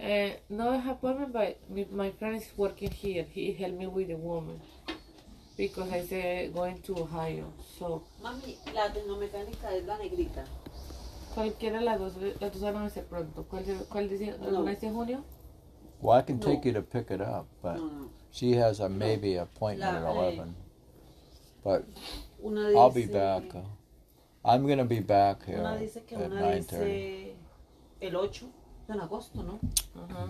[0.04, 3.24] Uh, no I have appointment, but my- my friend is working here.
[3.24, 4.60] He helped me with the woman
[5.56, 7.52] because I said going to Ohio.
[7.78, 10.44] So Mami, la tecnomecánica es la negrita.
[11.34, 13.44] cualquiera de las dos, las dos van a ser pronto.
[13.48, 14.36] ¿Cuál, cuál dice?
[14.38, 14.48] No.
[14.48, 15.24] ¿Alguna dice junio?
[16.02, 16.46] Well, I can No.
[16.46, 18.10] take you to pick it up, but No, no.
[18.30, 20.54] she has a maybe appointment La- at eh, eleven.
[21.64, 21.84] But
[22.44, 23.44] Una dice, I'll be back.
[24.44, 26.84] I'm gonna be back here Una dice que at una nine thirty.
[26.84, 27.36] dice
[28.00, 28.46] el 8
[28.88, 29.60] en agosto, ¿no?
[30.02, 30.28] Ajá.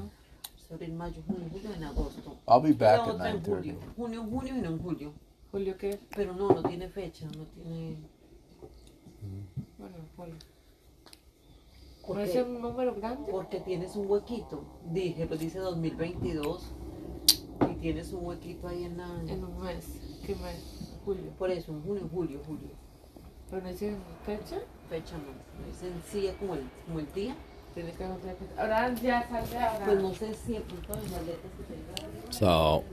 [0.73, 2.37] Abril, mayo, junio, julio, en agosto.
[2.49, 3.75] I'll be back la at otra en julio.
[3.97, 5.13] Junio, junio y no en julio.
[5.51, 5.99] ¿Julio qué?
[6.17, 7.97] Pero no, no tiene fecha, no tiene...
[9.79, 10.35] Bueno, julio.
[12.09, 13.31] ¿No es Porque, un número grande?
[13.31, 14.65] porque tienes un huequito.
[14.91, 16.73] Dije, lo dice 2022.
[17.71, 19.09] Y tienes un huequito ahí en la...
[19.29, 19.87] En un mes.
[20.27, 20.95] ¿Qué mes?
[21.05, 21.31] Julio.
[21.39, 22.71] Por eso, en junio, julio, julio.
[23.53, 23.95] ¿Pero no dice
[24.25, 24.63] fecha?
[24.89, 25.33] fecha, no.
[25.61, 27.37] No es en sí como el, como el día.
[27.75, 28.47] Tiene que no fecha.
[28.57, 29.85] Ahora ya sale ahora.
[29.85, 32.33] Pues no sé si de pronto en las letras que tenga.
[32.33, 32.85] So,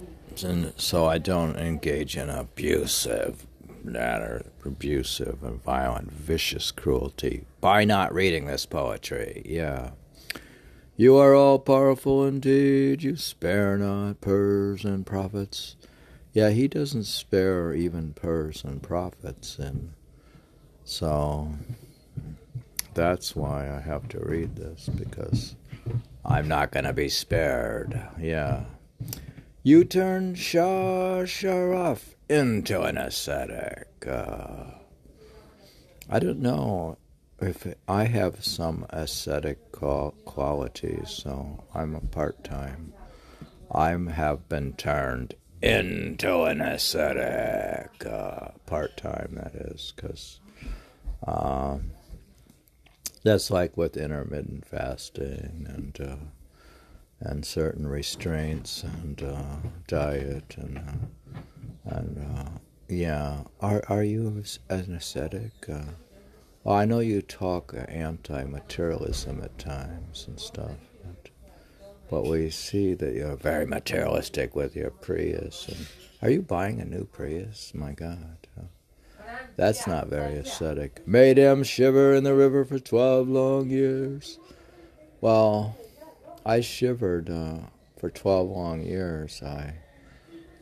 [0.46, 3.48] and so I don't engage in abusive
[3.86, 9.44] manner, abusive and violent, vicious cruelty by not reading this poetry.
[9.46, 9.92] Yeah.
[10.98, 13.02] You are all powerful indeed.
[13.02, 15.78] You spare not purrs and prophets.
[16.34, 19.94] Yeah, he doesn't spare even purrs and prophets, and
[20.90, 21.48] so
[22.96, 25.56] that's why I have to read this because
[26.26, 28.02] I'm not going to be spared.
[28.20, 28.64] Yeah.
[29.62, 33.88] You turn Shah Sharaf into an ascetic.
[34.08, 34.72] Uh,
[36.10, 36.98] I don't know
[37.40, 42.94] if I have some ascetic qualities, so I'm a part time.
[43.72, 50.40] I have been turned into an ascetic, uh, part time, that is, because
[51.26, 51.92] um,
[53.24, 56.16] that's like with intermittent fasting and uh,
[57.20, 59.58] and certain restraints and uh,
[59.88, 61.40] diet and uh,
[61.96, 62.50] and uh,
[62.88, 63.44] yeah.
[63.60, 65.52] Are are you an ascetic?
[65.68, 65.92] Uh,
[66.64, 71.30] well, I know you talk anti-materialism at times and stuff, but,
[72.10, 75.68] but we see that you're very materialistic with your Prius.
[75.70, 75.88] And
[76.22, 77.74] are you buying a new Prius?
[77.74, 78.39] My God.
[79.56, 81.06] That's not very ascetic.
[81.08, 84.40] Made him shiver in the river for 12 long years.
[85.22, 85.78] Well,
[86.46, 87.60] I shivered uh,
[87.98, 89.42] for 12 long years.
[89.44, 89.76] I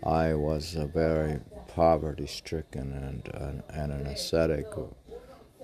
[0.03, 4.67] I was a very poverty stricken and, and, and an ascetic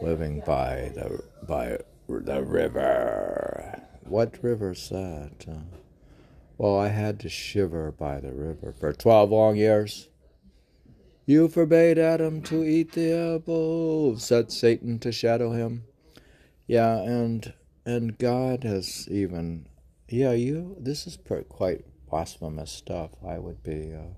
[0.02, 1.78] living by the by
[2.08, 3.82] the river.
[4.04, 5.46] What river's that?
[5.48, 5.78] Uh,
[6.58, 10.10] well, I had to shiver by the river for 12 long years.
[11.26, 15.86] You forbade Adam to eat the apple, said Satan to shadow him.
[16.68, 17.54] Yeah, and
[17.86, 19.68] and God has even
[20.10, 23.12] yeah you this is per, quite blasphemous stuff.
[23.26, 24.16] I would be uh,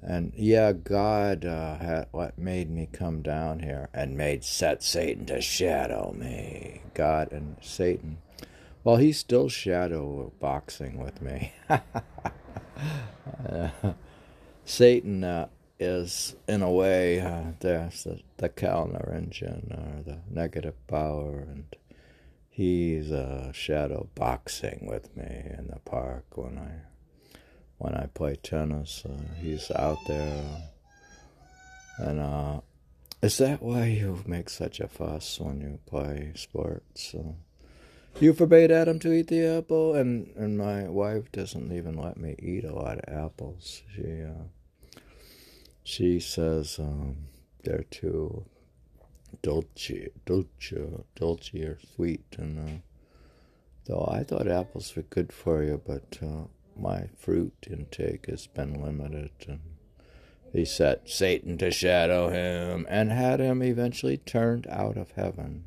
[0.00, 5.26] and yeah, God uh, had what made me come down here and made set Satan
[5.26, 6.82] to shadow me.
[6.94, 8.18] God and Satan.
[8.84, 11.52] Well, he's still shadow boxing with me.
[13.48, 13.70] Uh,
[14.64, 15.24] Satan
[15.78, 21.64] is, in a way, uh, there's the, the Kal Niranjan or the negative power, and
[22.48, 26.82] he's uh, shadow boxing with me in the park when I
[27.78, 29.04] when I play tennis.
[29.08, 30.44] Uh, he's out there,
[31.98, 32.60] and uh,
[33.22, 37.14] is that why you make such a fuss when you play sports?
[37.14, 37.34] Uh,
[38.20, 42.34] you forbade Adam to eat the apple, and, and my wife doesn't even let me
[42.40, 43.82] eat a lot of apples.
[43.94, 44.48] She uh,
[45.88, 47.16] she says um,
[47.64, 48.44] they're too
[49.40, 52.72] dolce, dolce, dolce or sweet, and uh,
[53.86, 56.44] though I thought apples were good for you, but uh,
[56.78, 59.60] my fruit intake has been limited, and
[60.52, 65.64] he set Satan to shadow him, and had him eventually turned out of heaven.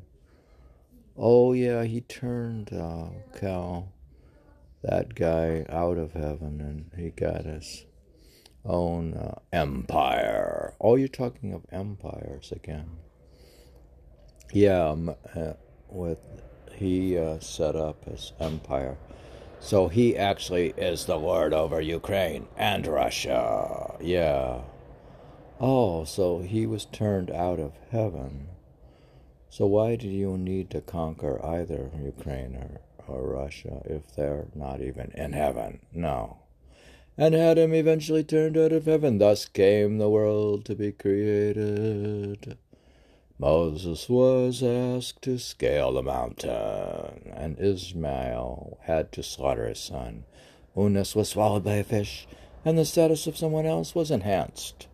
[1.16, 3.06] Oh yeah, he turned uh,
[3.36, 3.92] Kal,
[4.84, 7.86] that guy, out of heaven, and he got his
[8.64, 10.74] own uh, empire.
[10.80, 12.98] Oh, you're talking of empires again.
[14.52, 15.54] Yeah, um, uh,
[15.88, 16.18] with
[16.74, 18.96] he uh, set up his empire.
[19.60, 23.94] So he actually is the lord over Ukraine and Russia.
[24.00, 24.62] Yeah.
[25.60, 28.48] Oh, so he was turned out of heaven.
[29.48, 34.80] So why do you need to conquer either Ukraine or, or Russia if they're not
[34.80, 35.80] even in heaven?
[35.92, 36.41] No.
[37.18, 42.56] And had him eventually turned out of heaven, thus came the world to be created.
[43.38, 50.24] Moses was asked to scale the mountain, and Ismail had to slaughter his son.
[50.76, 52.26] Unas was swallowed by a fish,
[52.64, 54.86] and the status of someone else was enhanced.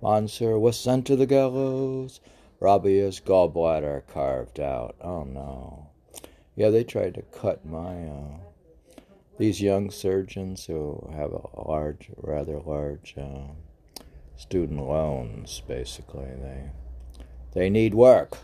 [0.00, 2.20] Mansur was sent to the gallows.
[2.60, 4.94] Rabia's gallbladder carved out.
[5.00, 5.88] Oh no.
[6.54, 8.38] Yeah, they tried to cut my uh,
[9.38, 13.52] these young surgeons who have a large, rather large uh,
[14.36, 15.62] student loans.
[15.66, 16.70] Basically, they
[17.52, 18.38] they need work.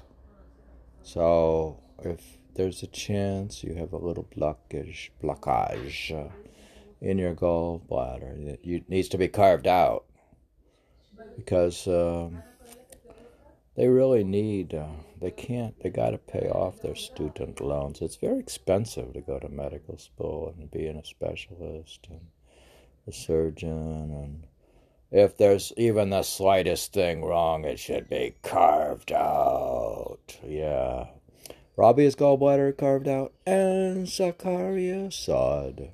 [1.02, 6.30] So if there's a chance you have a little blockage, blockage uh,
[7.00, 10.04] in your gallbladder, it, needs to be carved out
[11.36, 11.86] because.
[11.86, 12.42] Um,
[13.76, 14.86] they really need uh,
[15.20, 19.38] they can't they got to pay off their student loans it's very expensive to go
[19.38, 22.20] to medical school and being a specialist and
[23.06, 24.46] a surgeon and
[25.10, 30.38] If there's even the slightest thing wrong, it should be carved out.
[30.42, 31.08] Yeah.
[31.76, 35.90] Rabia's gallbladder carved out, and Zachariah sawed.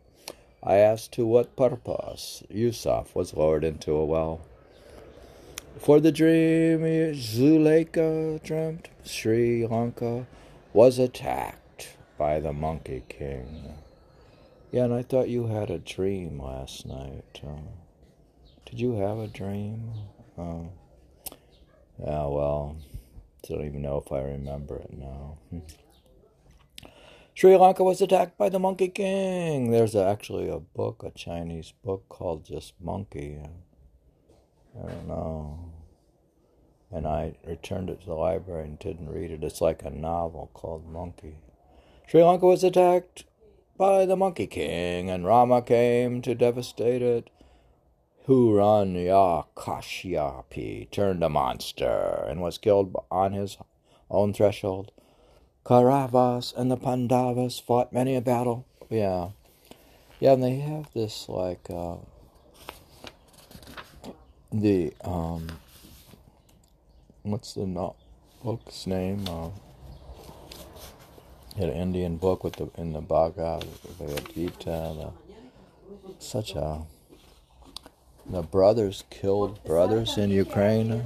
[0.62, 4.42] I asked to what purpose Yusuf was lowered into a well.
[5.78, 6.80] For the dream
[7.14, 10.26] Zuleika dreamt, Sri Lanka
[10.72, 13.74] was attacked by the Monkey King.
[14.72, 17.40] Yeah, and I thought you had a dream last night.
[17.46, 17.60] Uh,
[18.66, 19.92] did you have a dream?
[20.36, 20.64] Uh,
[21.98, 22.76] yeah, well,
[23.44, 25.38] I don't even know if I remember it now.
[27.34, 29.70] Sri Lanka was attacked by the Monkey King.
[29.70, 33.38] There's actually a book, a Chinese book called just Monkey.
[34.76, 35.58] I don't know.
[36.90, 39.44] And I returned it to the library and didn't read it.
[39.44, 41.36] It's like a novel called Monkey.
[42.06, 43.24] Sri Lanka was attacked
[43.76, 47.30] by the Monkey King, and Rama came to devastate it.
[48.26, 53.56] Hiranya Kashyapi turned a monster and was killed on his
[54.10, 54.90] own threshold.
[55.64, 58.66] Kauravas and the Pandavas fought many a battle.
[58.90, 59.30] Yeah.
[60.18, 61.96] Yeah, and they have this like uh,
[64.52, 65.48] the um
[67.22, 67.96] what's the no-
[68.42, 69.28] book's name?
[69.28, 69.50] Uh,
[71.56, 73.66] an Indian book with the in the Bhagavad
[74.32, 74.94] Gita.
[74.96, 75.10] The,
[76.18, 76.82] such a
[78.26, 81.02] the brothers killed brothers in Ukraine.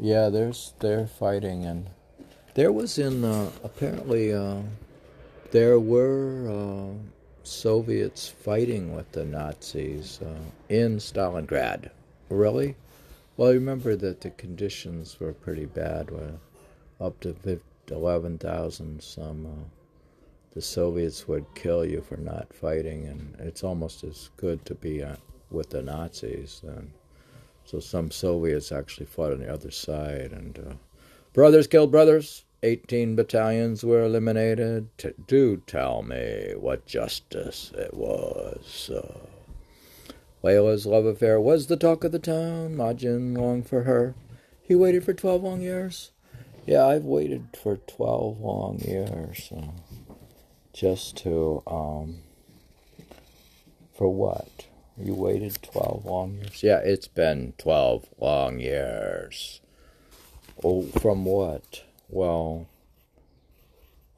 [0.00, 1.90] Yeah, there's they're fighting and
[2.54, 4.62] there was in uh, apparently uh,
[5.52, 7.13] there were uh,
[7.46, 10.38] Soviets fighting with the Nazis uh,
[10.68, 11.90] in Stalingrad.
[12.28, 12.74] Really?
[13.36, 16.10] Well, remember that the conditions were pretty bad.
[16.10, 16.34] Where
[17.00, 17.34] up to
[17.90, 19.46] 11,000 some.
[19.46, 19.64] Uh,
[20.54, 25.02] the Soviets would kill you for not fighting, and it's almost as good to be
[25.02, 25.16] uh,
[25.50, 26.62] with the Nazis.
[26.64, 26.92] And
[27.64, 30.78] so some Soviets actually fought on the other side, and
[31.32, 32.43] brothers killed brothers.
[32.64, 34.88] 18 battalions were eliminated.
[34.96, 38.90] T- do tell me what justice it was.
[38.90, 39.18] Uh,
[40.42, 42.74] Layla's love affair was the talk of the town.
[42.74, 44.14] Majnun longed for her.
[44.62, 46.10] He waited for 12 long years.
[46.66, 49.52] Yeah, I've waited for 12 long years.
[49.54, 49.72] Uh,
[50.72, 52.20] just to, um,
[53.96, 54.66] for what?
[54.96, 56.62] You waited 12 long years?
[56.62, 59.60] Yeah, it's been 12 long years.
[60.62, 61.82] Oh, from what?
[62.14, 62.68] Well,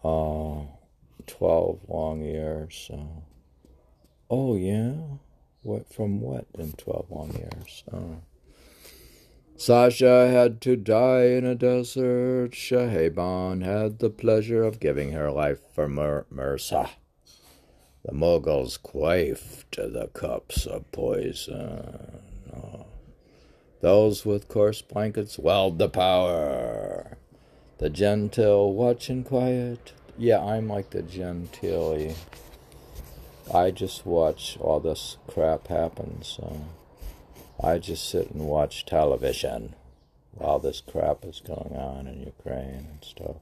[0.04, 0.66] uh,
[1.26, 2.90] 12 long years.
[2.92, 3.22] Uh,
[4.28, 4.92] oh, yeah?
[5.62, 7.84] What From what in 12 long years?
[7.90, 8.20] Uh,
[9.56, 12.50] Sasha had to die in a desert.
[12.50, 16.90] Sahiban had the pleasure of giving her life for Mir- Mirza.
[18.04, 22.20] The Mughals quaffed the cups of poison.
[22.54, 22.84] Oh.
[23.80, 27.15] Those with coarse blankets weld the power.
[27.78, 29.92] The gentle watching quiet.
[30.16, 32.14] Yeah, I'm like the gentilly.
[33.52, 36.64] I just watch all this crap happen, so
[37.62, 39.74] I just sit and watch television
[40.32, 43.36] while this crap is going on in Ukraine and stuff.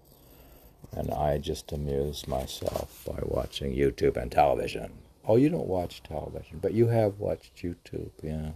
[0.93, 4.95] And I just amuse myself by watching YouTube and television.
[5.27, 8.51] Oh, you don't watch television, but you have watched YouTube, yeah.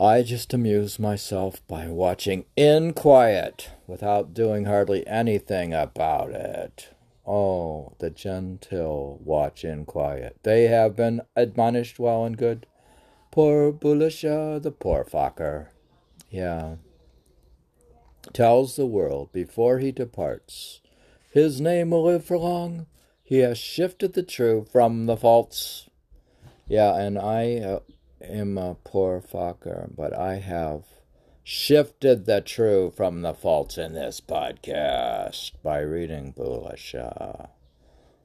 [0.00, 6.90] I just amuse myself by watching in quiet without doing hardly anything about it.
[7.26, 10.36] Oh, the gentle watch in quiet.
[10.44, 12.64] They have been admonished well and good.
[13.32, 15.70] Poor Bulleh Shah, the poor fucker.
[16.30, 16.76] Yeah.
[18.32, 20.80] Tells the world before he departs.
[21.32, 22.86] His name will live for long.
[23.24, 25.90] He has shifted the true from the false.
[26.68, 27.56] Yeah, and I.
[27.56, 27.80] Uh,
[28.22, 30.84] am a poor fucker, but I have
[31.44, 37.46] shifted the true from the false in this podcast by reading Bulleh Shah.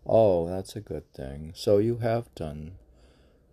[0.06, 1.54] Oh, that's a good thing.
[1.56, 2.74] So you have done.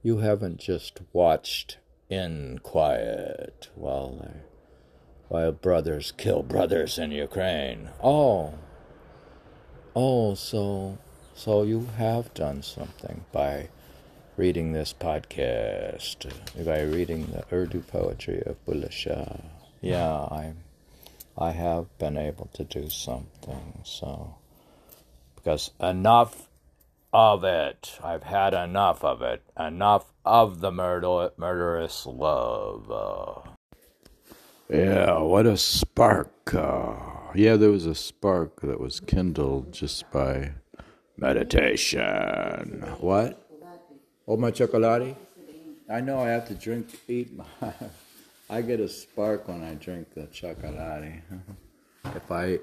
[0.03, 1.79] You haven't just watched
[2.09, 4.33] in quiet while
[5.29, 7.91] while brothers kill brothers in Ukraine.
[8.03, 8.55] Oh.
[9.95, 10.99] Oh, so
[11.35, 13.69] so you have done something by
[14.41, 16.33] reading this podcast
[16.65, 19.37] by reading the Urdu poetry of Bulleh Shah.
[19.83, 20.55] Yeah, I,
[21.37, 23.83] I have been able to do something.
[23.85, 24.37] So,
[25.37, 26.49] because enough
[27.13, 32.91] of it, I've had enough of it, enough of the murder, murderous love.
[32.91, 33.51] Uh,
[34.71, 36.55] yeah, what a spark.
[36.55, 36.95] Uh,
[37.35, 40.53] yeah, there was a spark that was kindled just by
[41.19, 42.87] meditation.
[43.01, 43.40] What?
[44.31, 45.17] Oh, my chocolate?
[45.91, 47.45] I know I have to drink, eat my.
[48.49, 51.15] I get a spark when I drink the chocolate.
[52.05, 52.61] if I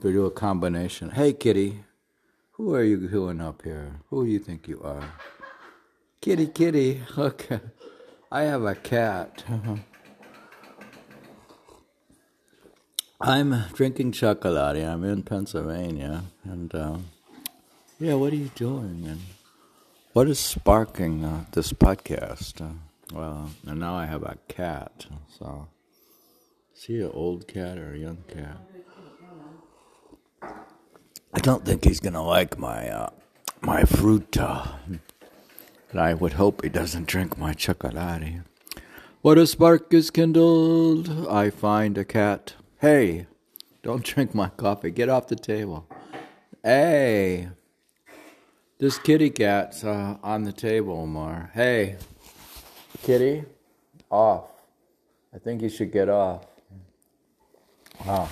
[0.00, 1.10] do a combination.
[1.10, 1.84] Hey, kitty,
[2.52, 4.00] who are you doing up here?
[4.08, 5.04] Who do you think you are?
[6.22, 7.02] Kitty, kitty.
[7.18, 7.60] Okay,
[8.30, 9.44] I have a cat.
[13.20, 14.82] I'm drinking chocolate.
[14.82, 16.96] I'm in Pennsylvania, and uh,
[18.00, 19.04] yeah, what are you doing?
[19.06, 19.20] And
[20.12, 22.60] what is sparking uh, this podcast?
[22.60, 22.74] Uh,
[23.14, 25.06] well, and now I have a cat.
[25.38, 25.68] So,
[26.76, 28.58] is he an old cat or a young cat?
[31.34, 33.10] I don't think he's gonna like my uh,
[33.62, 34.36] my fruit.
[34.36, 34.66] Uh,
[35.90, 38.42] and I would hope he doesn't drink my chocolate.
[39.22, 41.28] What a spark is kindled!
[41.28, 42.54] I find a cat.
[42.80, 43.26] Hey,
[43.82, 44.90] don't drink my coffee.
[44.90, 45.86] Get off the table.
[46.62, 47.48] Hey,
[48.82, 51.52] this kitty cat's uh, on the table, Mar.
[51.54, 51.98] Hey,
[53.04, 53.44] kitty,
[54.10, 54.50] off.
[55.32, 56.44] I think you should get off.
[58.04, 58.28] Ah.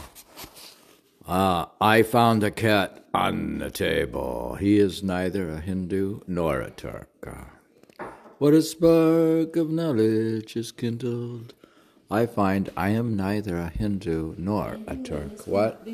[1.28, 4.56] Ah, I found a cat on the table.
[4.56, 7.28] He is neither a Hindu nor a Turk.
[8.38, 11.54] What a spark of knowledge is kindled.
[12.10, 15.46] I find I am neither a Hindu nor a Turk.
[15.46, 15.86] What?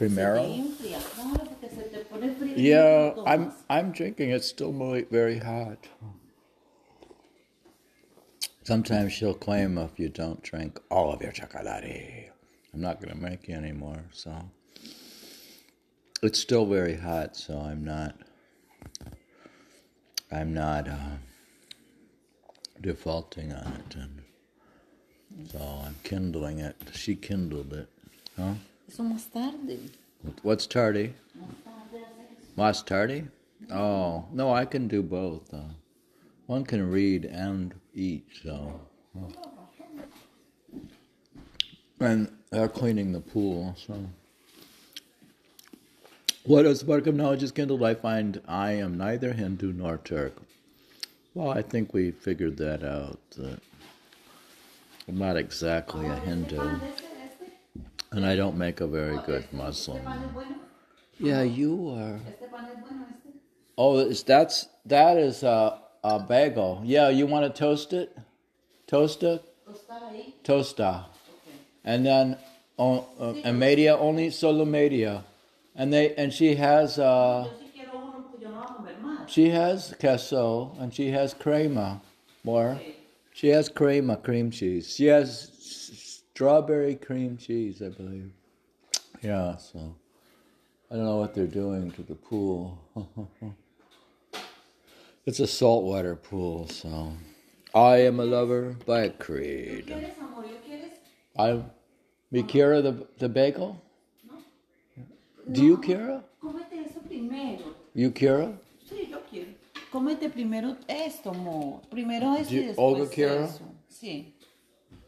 [0.00, 0.46] Primero esto.
[0.46, 0.70] Primero?
[0.70, 2.56] enfría, claro, porque se te pone frío.
[2.56, 4.30] Yeah, I'm I'm drinking.
[4.30, 5.86] It's still muy- very hot.
[8.64, 12.32] Sometimes she'll claim if you don't drink all of your chocolate,
[12.72, 14.02] I'm not going to make you anymore.
[14.12, 14.32] So
[16.22, 17.36] it's still very hot.
[17.36, 18.16] So I'm not.
[20.32, 21.16] I'm not uh,
[22.80, 24.22] defaulting on it, and
[25.50, 26.76] so I'm kindling it.
[26.94, 27.88] She kindled it,
[28.38, 28.54] huh?
[28.90, 29.78] Eso más tarde.
[30.42, 31.14] What's tardy?
[32.58, 33.28] Más tardy?
[33.70, 35.54] Oh, no, I can do both.
[35.54, 35.74] Uh,
[36.46, 38.80] one can read and eat, so.
[42.00, 43.94] And they're cleaning the pool, so.
[46.42, 50.36] What a spark of knowledge is kindled, I find I am neither Hindu nor Turk.
[51.34, 53.20] Well, I think we figured that out.
[53.36, 53.60] That
[55.06, 56.80] I'm not exactly a Hindu,
[58.12, 60.34] and I don't make a very good Muslim.
[61.18, 62.20] Yeah, you are.
[63.78, 66.82] Oh, is that's that is a, a bagel.
[66.84, 68.16] Yeah, you want to toast it?
[68.86, 69.42] Toast it?
[70.44, 71.06] Tosta.
[71.84, 72.38] And then
[72.78, 75.24] oh, uh, and media only solo media.
[75.74, 77.50] And they and she has uh
[79.26, 82.02] she has queso and she has crema
[82.44, 82.82] more.
[83.32, 84.94] She has crema cream cheese.
[84.94, 85.59] She has s-
[86.40, 88.32] strawberry cream cheese, I believe.
[89.20, 89.94] Yeah, so
[90.90, 92.78] I don't know what they're doing to the pool.
[95.26, 97.12] it's a saltwater pool, so
[97.74, 99.94] I am a lover by creed.
[101.38, 101.62] I
[102.30, 103.78] me Kira the the bagel?
[105.52, 106.22] Do you Kira?
[106.42, 107.64] Cómete eso primero.
[107.92, 108.56] You Kira?
[108.88, 109.14] Sí.
[109.92, 111.82] Cómete primero esto, amor.
[111.90, 113.64] Primero esto y después Olga eso.
[113.88, 114.32] Sí.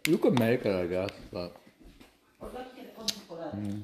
[0.07, 1.55] You can make it, I guess, but
[2.41, 3.55] Olga quiere con chocolate.
[3.57, 3.83] Mm.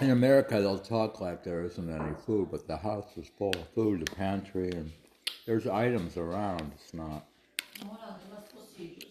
[0.00, 3.68] In America they'll talk like there isn't any food, but the house is full of
[3.68, 4.92] food, the pantry, and
[5.46, 6.72] there's items around.
[6.74, 7.24] It's not,
[7.82, 9.06] Ahora, los pocillos.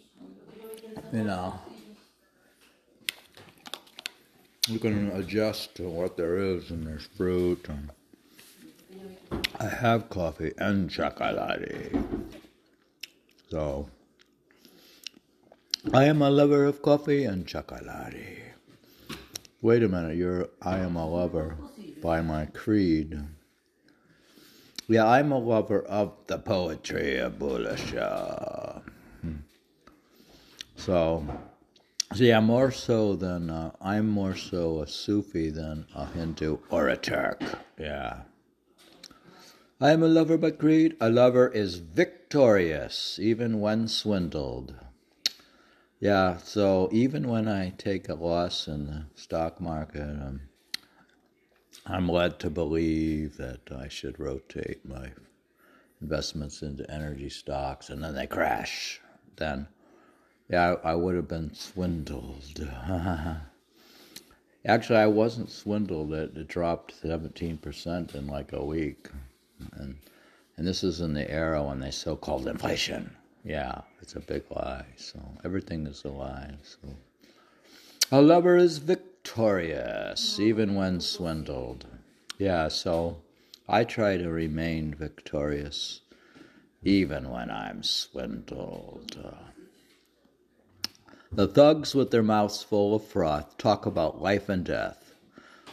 [0.61, 1.59] Yo vi que él sacó you know.
[4.67, 7.67] You can adjust to what there is, and there's fruit.
[7.69, 7.91] And
[9.59, 11.95] I have coffee and chocolate.
[13.51, 13.89] So,
[15.93, 18.15] I am a lover of coffee and chocolate.
[19.61, 21.57] Wait a minute, you're I am a lover
[22.01, 23.19] by my creed.
[24.87, 28.79] Yeah, I'm a lover of the poetry of Bulleh Shah.
[29.19, 29.43] Hmm.
[30.77, 31.27] So,
[32.13, 36.87] so yeah, more so than uh, I'm more so a Sufi than a Hindu or
[36.87, 37.43] a Turk.
[37.77, 38.21] Yeah.
[39.83, 40.95] I am a lover by greed.
[41.01, 44.75] A lover is victorious even when swindled.
[45.99, 50.41] Yeah, so even when I take a loss in the stock market, um,
[51.87, 55.13] I'm led to believe that I should rotate my
[55.99, 59.01] investments into energy stocks and then they crash.
[59.37, 59.67] Then
[60.47, 62.69] yeah, I, I would have been swindled.
[64.63, 66.13] Actually, I wasn't swindled.
[66.13, 69.09] It, it dropped seventeen percent in like a week,
[69.73, 69.95] and
[70.57, 73.15] and this is in the era when they so-called inflation.
[73.43, 74.85] Yeah, it's a big lie.
[74.97, 76.53] So everything is a lie.
[76.63, 76.89] So
[78.11, 81.85] a lover is victorious even when swindled.
[82.37, 82.67] Yeah.
[82.67, 83.21] So
[83.67, 86.01] I try to remain victorious
[86.83, 89.17] even when I'm swindled.
[89.23, 89.51] Uh,
[91.31, 95.13] the thugs with their mouths full of froth talk about life and death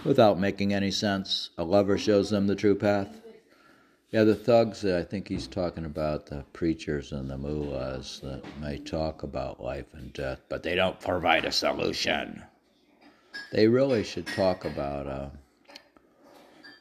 [0.04, 1.50] without making any sense.
[1.58, 3.20] A lover shows them the true path.
[4.10, 8.78] Yeah, the thugs, I think he's talking about the preachers and the mullahs that may
[8.78, 12.42] talk about life and death, but they don't provide a solution.
[13.52, 15.28] They really should talk about, uh,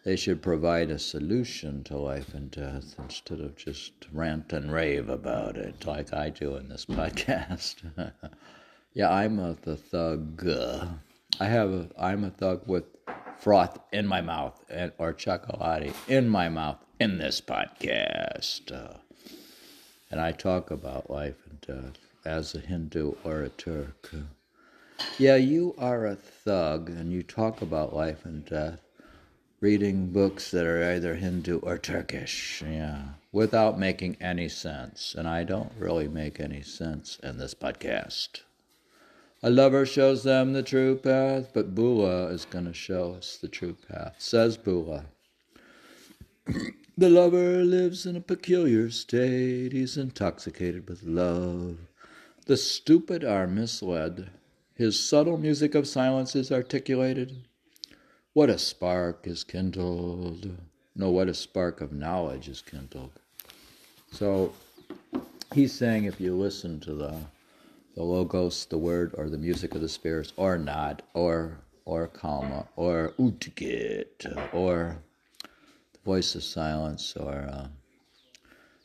[0.05, 5.09] they should provide a solution to life and death instead of just rant and rave
[5.09, 7.75] about it like I do in this podcast.
[8.93, 10.47] yeah, I'm a the thug.
[11.41, 12.86] I have a, I'm a thug with
[13.39, 18.71] froth in my mouth and, or chocolate in my mouth in this podcast.
[18.71, 18.97] Uh,
[20.09, 24.11] and I talk about life and death as a Hindu or a Turk.
[25.17, 28.79] Yeah, you are a thug and you talk about life and death,
[29.59, 35.13] reading books that are either Hindu or Turkish, yeah, without making any sense.
[35.15, 38.41] And I don't really make any sense in this podcast.
[39.43, 43.47] A lover shows them the true path, but Bulleh is going to show us the
[43.47, 45.05] true path, says Bulleh.
[46.97, 49.73] The lover lives in a peculiar state.
[49.73, 51.77] He's intoxicated with love.
[52.47, 54.31] The stupid are misled.
[54.73, 57.43] His subtle music of silence is articulated.
[58.33, 60.57] What a spark is kindled.
[60.95, 63.19] No, what a spark of knowledge is kindled.
[64.11, 64.53] So
[65.53, 67.15] he's saying if you listen to the
[67.98, 72.68] the logos, the word, or the music of the spirits, or not, or or kalma,
[72.76, 74.24] or utgit,
[74.54, 75.00] or
[75.93, 77.68] the voice of silence, or uh,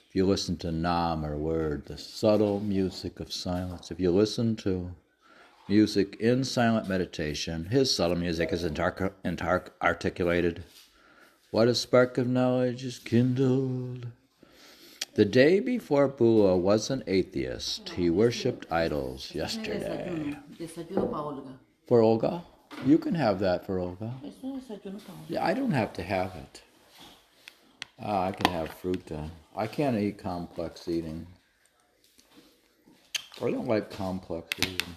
[0.08, 4.56] if you listen to Nam or word, the subtle music of silence, if you listen
[4.56, 4.94] to
[5.68, 10.64] music in silent meditation, his subtle music is intar- intar- articulated.
[11.50, 14.06] What a spark of knowledge is kindled.
[15.14, 20.34] The day before Bulleh was an atheist, he worshipped idols yesterday.
[21.86, 22.44] For Olga?
[22.86, 24.10] You can have that for Olga.
[25.28, 26.62] Yeah, I don't have to have it.
[28.02, 29.12] Uh, I can have fruit.
[29.12, 31.26] Uh, I can't eat complex eating.
[33.40, 34.96] I don't like complex eating.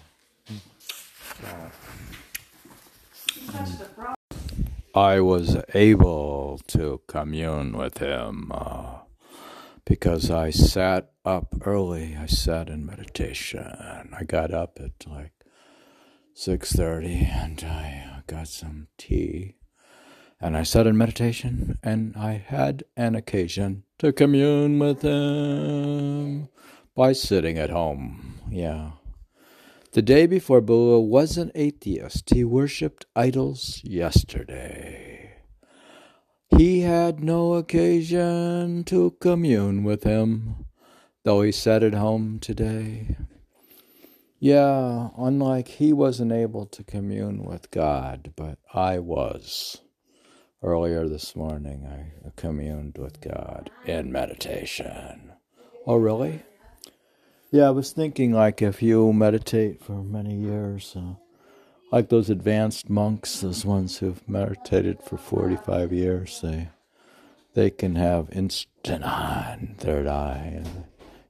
[4.94, 9.00] I was able to commune with him uh,
[9.86, 12.16] because I sat up early.
[12.20, 14.10] I sat in meditation.
[14.12, 15.32] I got up at like
[16.34, 19.56] six thirty, and I got some tea
[20.40, 26.48] and I sat in meditation, and I had an occasion to commune with him
[26.94, 28.40] by sitting at home.
[28.50, 28.92] Yeah.
[29.92, 32.34] The day before Bulleh was an atheist.
[32.34, 35.25] He worshipped idols yesterday.
[36.56, 40.64] He had no occasion to commune with him,
[41.22, 43.14] though he sat at home today.
[44.38, 49.82] Yeah, unlike he wasn't able to commune with God, but I was.
[50.62, 55.32] Earlier this morning, I communed with God in meditation.
[55.86, 56.42] Oh, really?
[57.50, 61.16] Yeah, I was thinking like if you meditate for many years, uh,
[61.90, 66.68] like those advanced monks, those ones who've meditated for 45 years, they
[67.54, 70.62] they can have instant on third eye.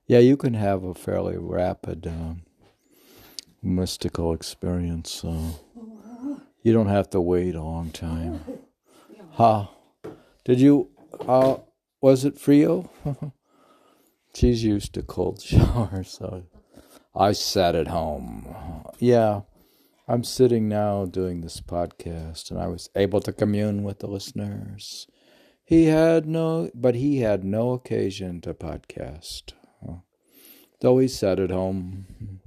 [0.09, 2.43] Yeah, you can have a fairly rapid um,
[3.63, 5.11] mystical experience.
[5.11, 5.61] So
[6.63, 8.41] you don't have to wait a long time.
[9.33, 9.67] Huh?
[10.47, 10.89] Did you?
[11.29, 11.59] Uh,
[12.01, 12.89] was it Frio?
[14.35, 16.45] She's used to cold showers, so
[17.15, 18.47] I sat at home.
[18.99, 19.43] Yeah,
[20.09, 25.09] I'm sitting now doing this podcast, and I was able to commune with the listeners.
[25.65, 29.53] He had no, but he had no occasion to podcast,
[30.81, 32.41] though he sat at home.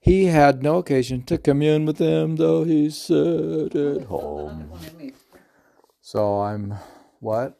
[0.00, 4.72] He had no occasion to commune with them, though he sat at home.
[6.00, 6.74] So I'm
[7.20, 7.58] what?